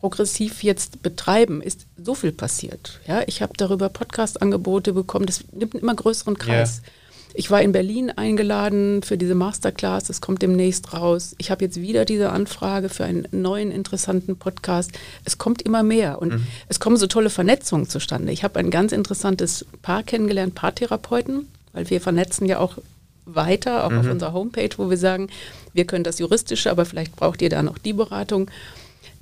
[0.00, 3.00] progressiv jetzt betreiben, ist so viel passiert.
[3.06, 6.82] Ja, ich habe darüber Podcast-Angebote bekommen, das nimmt einen immer größeren Kreis.
[6.82, 6.92] Yeah.
[7.34, 11.34] Ich war in Berlin eingeladen für diese Masterclass, das kommt demnächst raus.
[11.38, 14.92] Ich habe jetzt wieder diese Anfrage für einen neuen interessanten Podcast.
[15.24, 16.46] Es kommt immer mehr und mhm.
[16.68, 18.32] es kommen so tolle Vernetzungen zustande.
[18.32, 22.78] Ich habe ein ganz interessantes Paar kennengelernt, Paartherapeuten, weil wir vernetzen ja auch
[23.26, 23.98] weiter, auch mhm.
[23.98, 25.28] auf unserer Homepage, wo wir sagen,
[25.74, 28.50] wir können das Juristische, aber vielleicht braucht ihr da noch die Beratung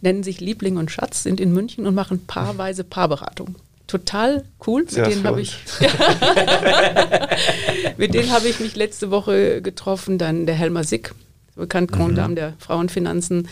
[0.00, 3.56] nennen sich Liebling und Schatz, sind in München und machen paarweise Paarberatung.
[3.86, 4.82] Total cool.
[4.82, 5.56] Mit denen habe ich,
[7.96, 10.18] mit denen habe ich mich letzte Woche getroffen.
[10.18, 11.14] Dann der Helmer Sick,
[11.54, 12.36] bekannt Grand Dame mhm.
[12.36, 13.46] der Frauenfinanzen.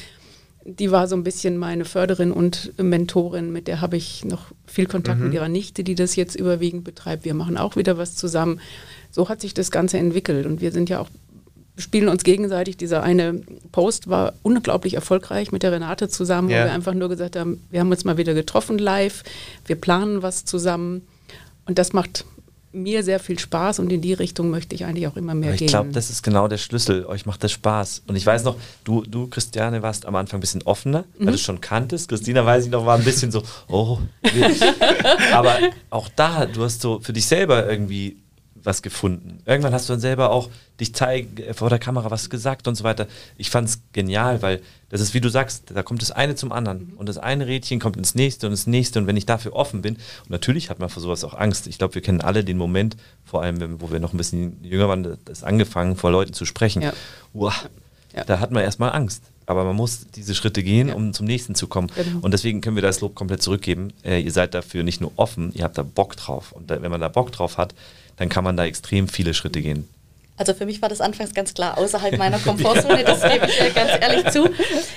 [0.65, 3.53] Die war so ein bisschen meine Förderin und Mentorin.
[3.53, 5.27] Mit der habe ich noch viel Kontakt mhm.
[5.27, 7.25] mit ihrer Nichte, die das jetzt überwiegend betreibt.
[7.25, 8.61] Wir machen auch wieder was zusammen.
[9.13, 10.47] So hat sich das Ganze entwickelt.
[10.47, 11.11] Und wir sind ja auch
[11.77, 12.77] spielen uns gegenseitig.
[12.77, 16.61] Dieser eine Post war unglaublich erfolgreich mit der Renate zusammen, ja.
[16.61, 19.23] wo wir einfach nur gesagt haben, wir haben uns mal wieder getroffen live,
[19.67, 21.03] wir planen was zusammen
[21.67, 22.25] und das macht
[22.75, 25.59] mir sehr viel Spaß und in die Richtung möchte ich eigentlich auch immer mehr ich
[25.59, 25.67] gehen.
[25.67, 27.07] Ich glaube, das ist genau der Schlüssel.
[27.07, 28.03] Euch macht das Spaß.
[28.09, 31.29] Und ich weiß noch, du, du Christiane, warst am Anfang ein bisschen offener, weil mhm.
[31.29, 32.09] du es schon kanntest.
[32.09, 33.99] Christina, weiß ich noch, war ein bisschen so, oh.
[35.33, 35.57] Aber
[35.91, 38.17] auch da, du hast so für dich selber irgendwie
[38.65, 39.41] was gefunden.
[39.45, 40.49] Irgendwann hast du dann selber auch
[40.81, 43.07] dich zeig, äh, vor der Kamera was gesagt und so weiter.
[43.37, 46.51] Ich fand es genial, weil das ist, wie du sagst, da kommt das eine zum
[46.51, 46.93] anderen.
[46.93, 46.99] Mhm.
[46.99, 48.99] Und das eine Rädchen kommt ins nächste und ins nächste.
[48.99, 51.67] Und wenn ich dafür offen bin, und natürlich hat man vor sowas auch Angst.
[51.67, 54.89] Ich glaube, wir kennen alle den Moment, vor allem, wo wir noch ein bisschen jünger
[54.89, 56.83] waren, das angefangen, vor Leuten zu sprechen.
[56.83, 56.93] Ja.
[57.33, 57.69] Wow,
[58.15, 58.25] ja.
[58.25, 59.25] Da hat man erstmal Angst.
[59.47, 60.95] Aber man muss diese Schritte gehen, ja.
[60.95, 61.91] um zum nächsten zu kommen.
[61.95, 62.21] Genau.
[62.23, 63.93] Und deswegen können wir das Lob komplett zurückgeben.
[64.03, 66.53] Äh, ihr seid dafür nicht nur offen, ihr habt da Bock drauf.
[66.53, 67.75] Und da, wenn man da Bock drauf hat,
[68.17, 69.89] dann kann man da extrem viele Schritte gehen.
[70.37, 73.91] Also für mich war das anfangs ganz klar außerhalb meiner Komfortzone, das gebe ich ganz
[74.01, 74.49] ehrlich zu.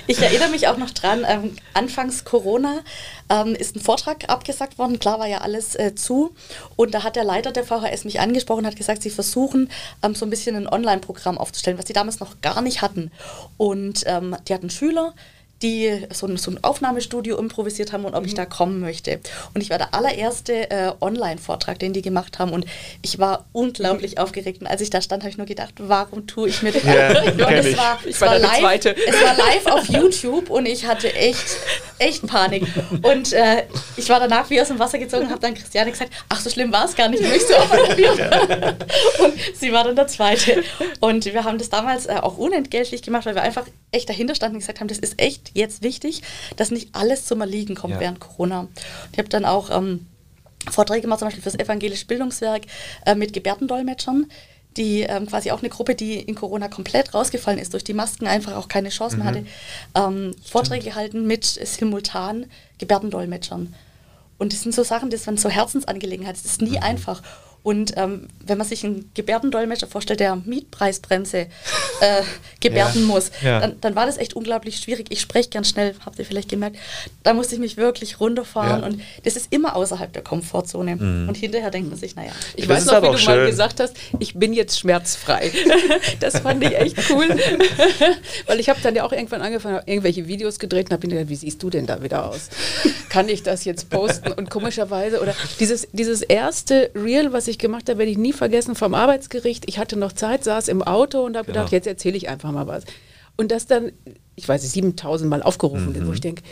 [0.08, 2.80] Ich erinnere mich auch noch dran, ähm, anfangs Corona
[3.28, 6.34] ähm, ist ein Vortrag abgesagt worden, klar war ja alles äh, zu
[6.74, 9.70] und da hat der Leiter der VHS mich angesprochen und hat gesagt, sie versuchen
[10.02, 13.12] ähm, so ein bisschen ein Online-Programm aufzustellen, was sie damals noch gar nicht hatten.
[13.58, 15.14] Und ähm, die hatten Schüler,
[15.62, 18.28] die so ein, so ein Aufnahmestudio improvisiert haben und ob mhm.
[18.28, 19.20] ich da kommen möchte.
[19.54, 22.64] Und ich war der allererste äh, Online-Vortrag, den die gemacht haben und
[23.02, 24.18] ich war unglaublich mhm.
[24.22, 24.60] aufgeregt.
[24.60, 27.22] Und als ich da stand, habe ich nur gedacht, warum tue ich mir das ja,
[27.32, 31.56] und es war, es, war live, es war live auf YouTube und ich hatte echt,
[31.98, 32.64] echt Panik.
[33.02, 33.64] Und äh,
[33.96, 36.50] ich war danach wie aus dem Wasser gezogen und habe dann Christiane gesagt, ach so
[36.50, 37.68] schlimm war es gar nicht, möchtest du auch
[39.24, 40.62] Und sie war dann der Zweite.
[41.00, 44.56] Und wir haben das damals äh, auch unentgeltlich gemacht, weil wir einfach echt dahinter standen
[44.56, 46.22] und gesagt haben, das ist echt jetzt wichtig,
[46.56, 48.00] dass nicht alles zum Erliegen kommt ja.
[48.00, 48.68] während Corona.
[49.12, 50.06] Ich habe dann auch ähm,
[50.70, 52.62] Vorträge gemacht, zum Beispiel für das Evangelische Bildungswerk
[53.06, 54.26] äh, mit Gebärdendolmetschern
[54.76, 58.26] die ähm, quasi auch eine Gruppe, die in Corona komplett rausgefallen ist, durch die Masken
[58.26, 59.28] einfach auch keine Chance mehr mhm.
[59.28, 59.46] hatte,
[59.96, 62.46] ähm, Vorträge gehalten mit simultan
[62.78, 63.74] Gebärdendolmetschern.
[64.38, 66.82] Und das sind so Sachen, das waren so Herzensangelegenheiten, das ist nie mhm.
[66.82, 67.22] einfach.
[67.62, 71.38] Und ähm, wenn man sich einen Gebärdendolmetscher vorstellt, der Mietpreisbremse
[72.00, 72.22] äh,
[72.60, 73.06] gebärden Ja.
[73.06, 73.60] muss, Ja.
[73.60, 75.08] dann, dann war das echt unglaublich schwierig.
[75.10, 76.76] Ich spreche ganz schnell, habt ihr vielleicht gemerkt.
[77.24, 78.86] Da musste ich mich wirklich runterfahren Ja.
[78.86, 80.92] und das ist immer außerhalb der Komfortzone.
[81.28, 83.46] Und hinterher denkt man sich, naja, Ich Das weiß noch, wie du mal schön.
[83.46, 85.50] gesagt hast, ich bin jetzt schmerzfrei.
[86.20, 87.26] Das fand ich echt cool.
[88.46, 91.28] Weil ich habe dann ja auch irgendwann angefangen, irgendwelche Videos gedreht und habe mir gedacht,
[91.28, 92.48] wie siehst du denn da wieder aus?
[93.08, 94.32] Kann ich das jetzt posten?
[94.32, 98.74] Und komischerweise, oder dieses, dieses erste Reel, was ich gemacht habe, werde ich nie vergessen,
[98.74, 99.64] vom Arbeitsgericht.
[99.68, 101.58] Ich hatte noch Zeit, saß im Auto und habe Genau.
[101.60, 102.84] gedacht, jetzt erzähle ich einfach mal was.
[103.36, 103.92] Und das dann,
[104.36, 106.42] ich weiß nicht, 7000 Mal aufgerufen wird, wo ich denke,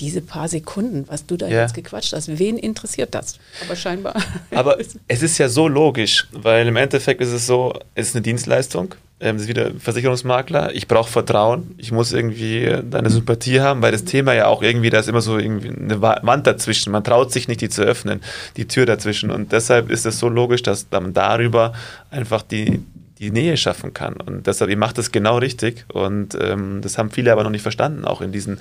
[0.00, 1.62] diese paar Sekunden, was du da Ja.
[1.62, 3.38] jetzt gequatscht hast, wen interessiert das?
[3.64, 4.14] Aber scheinbar.
[4.54, 4.78] Aber
[5.08, 8.94] es ist ja so logisch, weil im Endeffekt ist es so, es ist eine Dienstleistung.
[9.18, 10.74] Ähm, es ist wieder Versicherungsmakler.
[10.74, 11.74] Ich brauche Vertrauen.
[11.78, 15.08] Ich muss irgendwie äh, deine Sympathie haben, weil das Thema ja auch irgendwie, da ist
[15.08, 16.92] immer so irgendwie eine Wa- Wand dazwischen.
[16.92, 18.20] Man traut sich nicht, die zu öffnen,
[18.58, 19.30] die Tür dazwischen.
[19.30, 21.72] Und deshalb ist es so logisch, dass man darüber
[22.10, 22.82] einfach die,
[23.18, 24.14] die Nähe schaffen kann.
[24.14, 25.84] Und deshalb, ihr macht das genau richtig.
[25.92, 28.58] Und ähm, das haben viele aber noch nicht verstanden, auch in diesen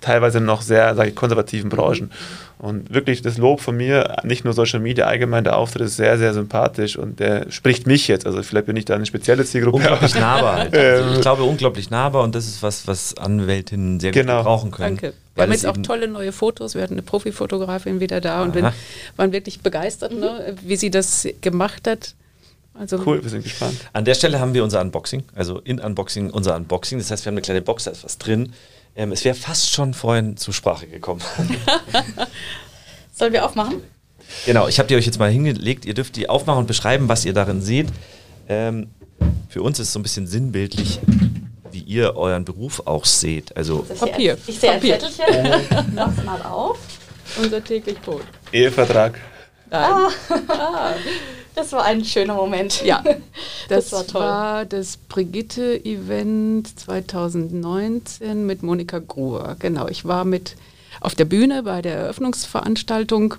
[0.00, 2.10] teilweise noch sehr, sage ich, konservativen Branchen.
[2.58, 6.16] Und wirklich das Lob von mir, nicht nur Social Media, allgemein der Auftritt ist sehr,
[6.18, 8.26] sehr sympathisch und der spricht mich jetzt.
[8.26, 9.78] Also vielleicht bin ich da eine spezielle Zielgruppe.
[9.82, 10.74] Unglaublich nahbar halt.
[10.74, 11.02] Ähm.
[11.04, 14.36] Also ich glaube, unglaublich nahbar und das ist was, was Anwältinnen sehr Genau.
[14.36, 14.96] gut gebrauchen können.
[14.96, 15.14] Danke.
[15.34, 16.74] Wir haben jetzt auch tolle neue Fotos.
[16.74, 18.74] Wir hatten eine Profifotografin wieder da und bin, Aha.
[19.16, 22.14] waren wirklich begeistert, ne, wie sie das gemacht hat.
[22.78, 23.76] Also Cool, wir sind gespannt.
[23.92, 26.98] An der Stelle haben wir unser Unboxing, also in Unboxing unser Unboxing.
[26.98, 28.52] Das heißt, wir haben eine kleine Box, da ist was drin.
[28.94, 31.20] Ähm, es wäre fast schon vorhin zur Sprache gekommen.
[33.14, 33.82] sollen wir aufmachen?
[34.46, 35.86] genau, ich habe die euch jetzt mal hingelegt.
[35.86, 37.88] Ihr dürft die aufmachen und beschreiben, was ihr darin seht.
[38.48, 38.90] Ähm,
[39.48, 41.00] für uns ist es so ein bisschen sinnbildlich,
[41.72, 43.56] wie ihr euren Beruf auch seht.
[43.56, 44.38] Also Papier.
[44.46, 45.00] Ich sehe ein Papier.
[45.00, 45.94] Zettelchen.
[45.94, 46.78] Mach's mal auf.
[47.42, 48.22] unser täglich Brot.
[48.52, 49.18] Ehevertrag.
[49.70, 50.12] Nein.
[51.58, 52.84] Das war ein schöner Moment.
[52.84, 53.02] Ja,
[53.68, 54.20] das, Das war toll.
[54.20, 59.56] war das Brigitte-Event 2019 mit Monika Gruber.
[59.58, 60.54] Genau, ich war mit
[61.00, 63.34] auf der Bühne bei der Eröffnungsveranstaltung.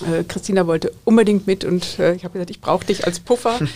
[0.00, 3.58] Äh, Christina wollte unbedingt mit und äh, ich habe gesagt, ich brauche dich als Puffer.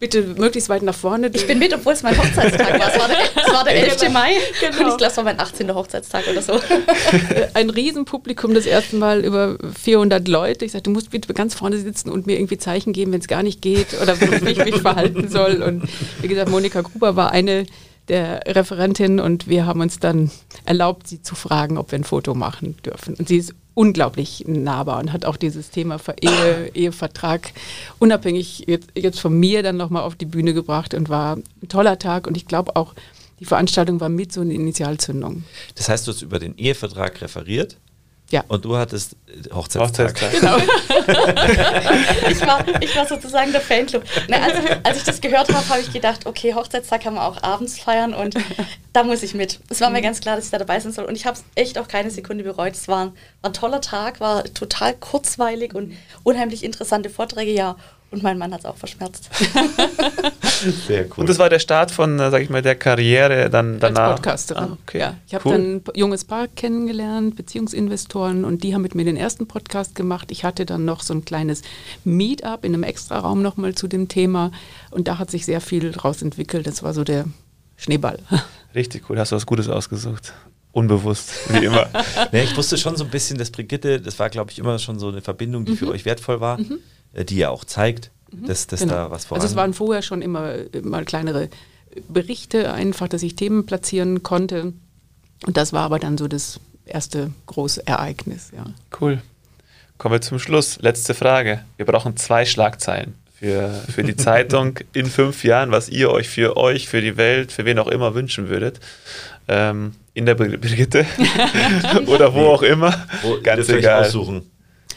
[0.00, 1.30] Bitte möglichst weit nach vorne.
[1.34, 2.88] Ich bin mit, obwohl es mein Hochzeitstag war.
[2.88, 4.10] Es war der, es war der 11.
[4.10, 4.32] Mai.
[4.58, 4.84] Genau.
[4.84, 5.74] Und ich glaube, es war mein 18.
[5.74, 6.58] Hochzeitstag oder so.
[7.54, 10.64] ein Riesenpublikum das erste Mal über 400 Leute.
[10.64, 13.28] Ich sagte, du musst bitte ganz vorne sitzen und mir irgendwie Zeichen geben, wenn es
[13.28, 15.62] gar nicht geht oder wie ich mich verhalten soll.
[15.62, 15.82] Und
[16.22, 17.66] wie gesagt, Monika Gruber war eine
[18.08, 20.30] der Referentinnen und wir haben uns dann
[20.64, 23.16] erlaubt, sie zu fragen, ob wir ein Foto machen dürfen.
[23.16, 27.52] Und sie ist unglaublich nahbar und hat auch dieses Thema Ehe, Ehevertrag
[27.98, 31.98] unabhängig jetzt, jetzt von mir dann nochmal auf die Bühne gebracht und war ein toller
[31.98, 32.94] Tag und ich glaube auch,
[33.38, 35.44] die Veranstaltung war mit so eine Initialzündung.
[35.74, 37.76] das heißt, du hast über den Ehevertrag referiert
[38.30, 38.44] Ja.
[38.48, 40.08] und du hattest äh, Hochzeitstag.
[40.14, 40.62] Hochzeitstag.
[42.30, 44.04] Ich war, ich war sozusagen der Fanclub.
[44.28, 44.54] Na, als,
[44.84, 48.14] als ich das gehört habe, habe ich gedacht, okay, Hochzeitstag kann man auch abends feiern
[48.14, 48.34] und
[48.92, 49.60] da muss ich mit.
[49.68, 51.44] Es war mir ganz klar, dass ich da dabei sein soll und ich habe es
[51.54, 52.74] echt auch keine Sekunde bereut.
[52.74, 53.12] Es war, ein-
[53.42, 57.76] war ein toller Tag, war total kurzweilig und unheimlich interessante Vorträge, ja.
[58.10, 59.30] Und mein Mann hat es auch verschmerzt.
[60.88, 61.18] Sehr cool.
[61.18, 64.10] Und das war der Start von, äh, sag ich mal, der Karriere dann danach.
[64.10, 64.64] Als Podcasterin.
[64.64, 64.98] Ah, okay.
[64.98, 65.52] ja, ich habe Cool.
[65.52, 70.30] dann ein junges Paar kennengelernt, Beziehungsinvestoren, und die haben mit mir den ersten Podcast gemacht.
[70.32, 71.62] Ich hatte dann noch so ein kleines
[72.04, 74.50] Meetup in einem Extraraum nochmal zu dem Thema.
[74.90, 76.66] Und da hat sich sehr viel draus entwickelt.
[76.66, 77.26] Das war so der
[77.76, 78.18] Schneeball.
[78.74, 80.32] Richtig cool, hast du was Gutes ausgesucht.
[80.72, 81.88] Unbewusst, wie immer.
[82.32, 84.98] Ne, ich wusste schon so ein bisschen, dass Brigitte, das war, glaube ich, immer schon
[85.00, 86.64] so eine Verbindung, die für euch wertvoll war, äh,
[87.14, 88.92] die ja auch zeigt, dass, dass Genau.
[88.94, 91.48] da was voran Also es waren vorher schon immer äh, mal kleinere
[92.08, 94.72] Berichte, einfach, dass ich Themen platzieren konnte.
[95.46, 98.64] Und das war aber dann so das erste große Ereignis, ja.
[99.00, 99.20] Cool.
[99.98, 100.78] Kommen wir zum Schluss.
[100.80, 101.64] Letzte Frage.
[101.76, 106.56] Wir brauchen zwei Schlagzeilen für, für die Zeitung in fünf Jahren, was ihr euch für
[106.56, 108.80] euch, für die Welt, für wen auch immer wünschen würdet.
[109.48, 111.04] Ähm, in der Bri- Brigitte
[112.06, 112.94] oder wo auch immer.
[113.22, 114.04] Wo, Ganz egal.
[114.04, 114.48] aussuchen,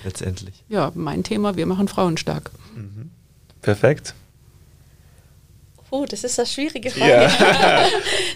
[0.04, 0.64] letztendlich.
[0.70, 2.52] Ja, mein Thema, wir machen Frauen stark.
[3.62, 4.14] Perfekt.
[5.90, 7.12] Oh, das ist eine schwierige Frage.
[7.12, 7.86] Ja.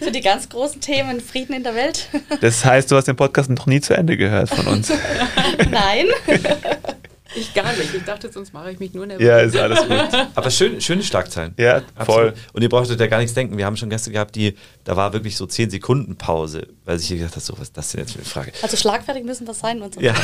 [0.00, 2.08] so die ganz großen Themen, Frieden in der Welt.
[2.40, 4.92] Das heißt, du hast den Podcast noch nie zu Ende gehört von uns.
[5.70, 6.06] Nein.
[7.38, 7.94] Ich gar nicht.
[7.94, 9.24] Ich dachte, sonst mache ich mich nur nervös.
[9.26, 10.26] Ja, ist alles gut.
[10.34, 11.54] Aber schön, schöne Schlagzeilen.
[11.56, 12.28] Ja, voll.
[12.28, 12.34] Absolut.
[12.54, 13.56] Und ihr brauchtet ja gar nichts denken.
[13.56, 17.08] Wir haben schon Gäste gehabt, die, da war wirklich so 10 Sekunden Pause, weil sich
[17.08, 18.52] hier gedacht hat, so, was ist das denn jetzt für eine Frage?
[18.62, 19.80] Also schlagfertig müssen wir sein.
[19.82, 20.14] Unser Ja,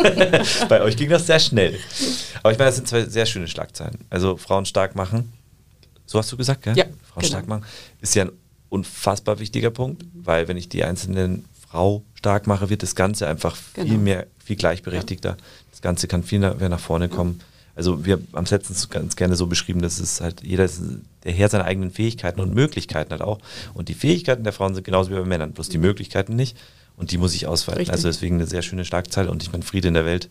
[0.68, 1.78] bei euch ging das sehr schnell.
[2.42, 3.98] Aber ich meine, das sind zwei sehr schöne Schlagzeilen.
[4.10, 5.32] Also Frauen stark machen,
[6.06, 6.76] so hast du gesagt, gell?
[6.76, 7.26] Ja, Frauen genau.
[7.26, 7.64] stark machen
[8.00, 8.32] ist ja ein
[8.68, 13.56] unfassbar wichtiger Punkt, weil wenn ich die einzelnen Frau stark mache, wird das Ganze einfach
[13.56, 13.98] viel Genau.
[14.00, 15.36] mehr, viel gleichberechtigter.
[15.80, 17.40] Das Ganze kann viel nach, mehr nach vorne kommen.
[17.74, 20.82] Also wir haben es letztens ganz gerne so beschrieben, dass es halt jeder ist
[21.24, 23.38] der Herr seiner eigenen Fähigkeiten und Möglichkeiten hat auch.
[23.72, 26.56] Und die Fähigkeiten der Frauen sind genauso wie bei Männern, bloß die Möglichkeiten nicht.
[26.96, 27.78] Und die muss ich ausweiten.
[27.78, 27.94] Richtig.
[27.94, 30.28] Also deswegen eine sehr schöne Schlagzeile und ich meine Friede in der Welt.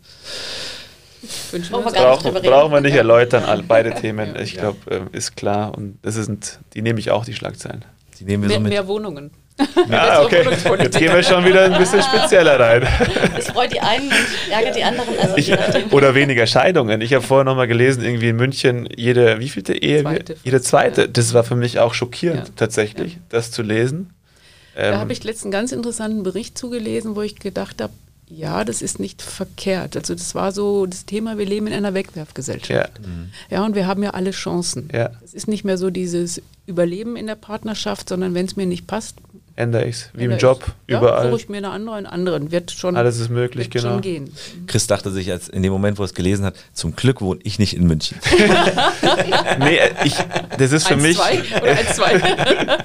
[1.49, 4.35] Wünschen Brauchen wir wir Brauchen, brauchen wir nicht erläutern, all, beide Themen.
[4.35, 5.75] Ich glaube, ähm, ist klar.
[5.75, 7.83] Und das sind, die nehme ich auch, die Schlagzeilen.
[8.19, 8.69] Die nehmen wir Mehr, so mit.
[8.69, 9.31] mehr Wohnungen.
[9.91, 10.43] Ah, okay.
[10.79, 12.87] Jetzt gehen wir schon wieder ein bisschen spezieller rein.
[13.35, 15.09] Das freut die einen und ärgert die anderen.
[15.21, 15.51] Also Ich,
[15.91, 17.01] oder weniger Scheidungen.
[17.01, 20.01] Ich habe vorher noch mal gelesen, irgendwie in München, jede, wie vielte Ehe?
[20.01, 20.35] Zweite.
[20.43, 21.01] jede zweite.
[21.01, 21.07] Ja.
[21.07, 22.53] Das war für mich auch schockierend, Ja.
[22.55, 24.11] tatsächlich, das zu lesen.
[24.75, 27.91] Da Ähm, habe ich letzten ganz interessanten Bericht zugelesen, wo ich gedacht habe,
[28.31, 29.97] ja, das ist nicht verkehrt.
[29.97, 32.69] Also das war so das Thema, wir leben in einer Wegwerfgesellschaft.
[32.69, 32.87] ja,
[33.57, 34.87] Ja, und wir haben ja alle Chancen.
[34.93, 35.09] Ja.
[35.25, 38.85] Es ist nicht mehr so dieses Überleben in der Partnerschaft, sondern wenn es mir nicht
[38.85, 39.15] passt,
[39.59, 40.09] ändere ich es.
[40.13, 40.73] Wie im Job, ich's.
[40.87, 41.29] ja, überall.
[41.29, 42.51] suche ich mir eine andere, einen anderen.
[42.51, 43.89] Wird schon, Alles ist möglich, genau.
[43.89, 44.31] schon gehen.
[44.67, 47.39] Chris dachte sich als in dem Moment, wo er es gelesen hat, zum Glück wohne
[47.43, 48.17] ich nicht in München.
[49.59, 50.15] Nee, ich,
[50.57, 51.17] das ist für eins, mich.
[51.17, 52.21] zwei oder eins, zwei.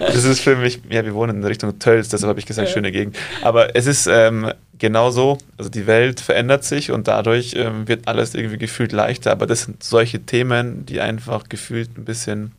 [0.00, 2.74] Das ist für mich, ja, wir wohnen in Richtung Tölz, deshalb habe ich gesagt, Ja.
[2.74, 3.16] schöne Gegend.
[3.42, 8.06] Aber es ist ähm, genau so, also die Welt verändert sich und dadurch ähm, wird
[8.08, 9.32] alles irgendwie gefühlt leichter.
[9.32, 12.52] Aber das sind solche Themen, die einfach gefühlt ein bisschen,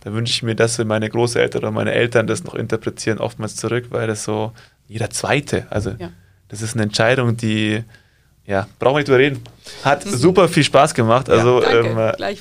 [0.00, 3.86] da wünsche ich mir, dass meine Großeltern oder meine Eltern das noch interpretieren, oftmals zurück,
[3.90, 4.52] weil das so
[4.88, 6.10] jeder Zweite, also Ja.
[6.48, 7.84] das ist eine Entscheidung, die,
[8.46, 9.40] ja, brauchen wir nicht drüber reden.
[9.84, 11.98] Hat super viel Spaß gemacht, also danke, ähm,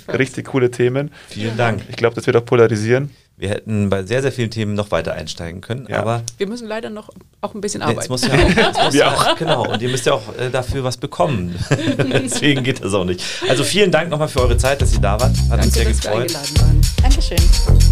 [0.08, 1.12] äh, richtig coole Themen.
[1.28, 1.84] Vielen Dank.
[1.90, 3.12] Ich glaube, das wird auch polarisieren.
[3.40, 6.02] Wir hätten bei sehr, sehr vielen Themen noch weiter einsteigen können, Ja.
[6.02, 7.10] aber Wir müssen leider noch
[7.40, 8.00] auch ein bisschen arbeiten.
[8.02, 9.36] Jetzt muss ja auch, jetzt muss Wir ja auch.
[9.38, 11.56] Genau, und ihr müsst ja auch äh, dafür was bekommen.
[11.98, 13.24] Deswegen geht das auch nicht.
[13.48, 15.32] Also vielen Dank nochmal für eure Zeit, dass ihr da wart.
[15.32, 16.22] Hat uns Danke, sehr dass wir gefreut.
[16.22, 16.82] eingeladen waren.
[17.02, 17.38] Dankeschön.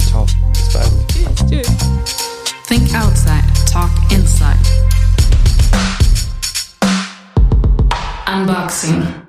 [0.09, 0.25] Ciao.
[0.51, 0.91] Bis bald.
[1.07, 1.49] Tschüss.
[1.49, 1.77] Tschüss.
[2.67, 4.57] Think outside, talk inside.
[8.29, 9.26] Unboxing.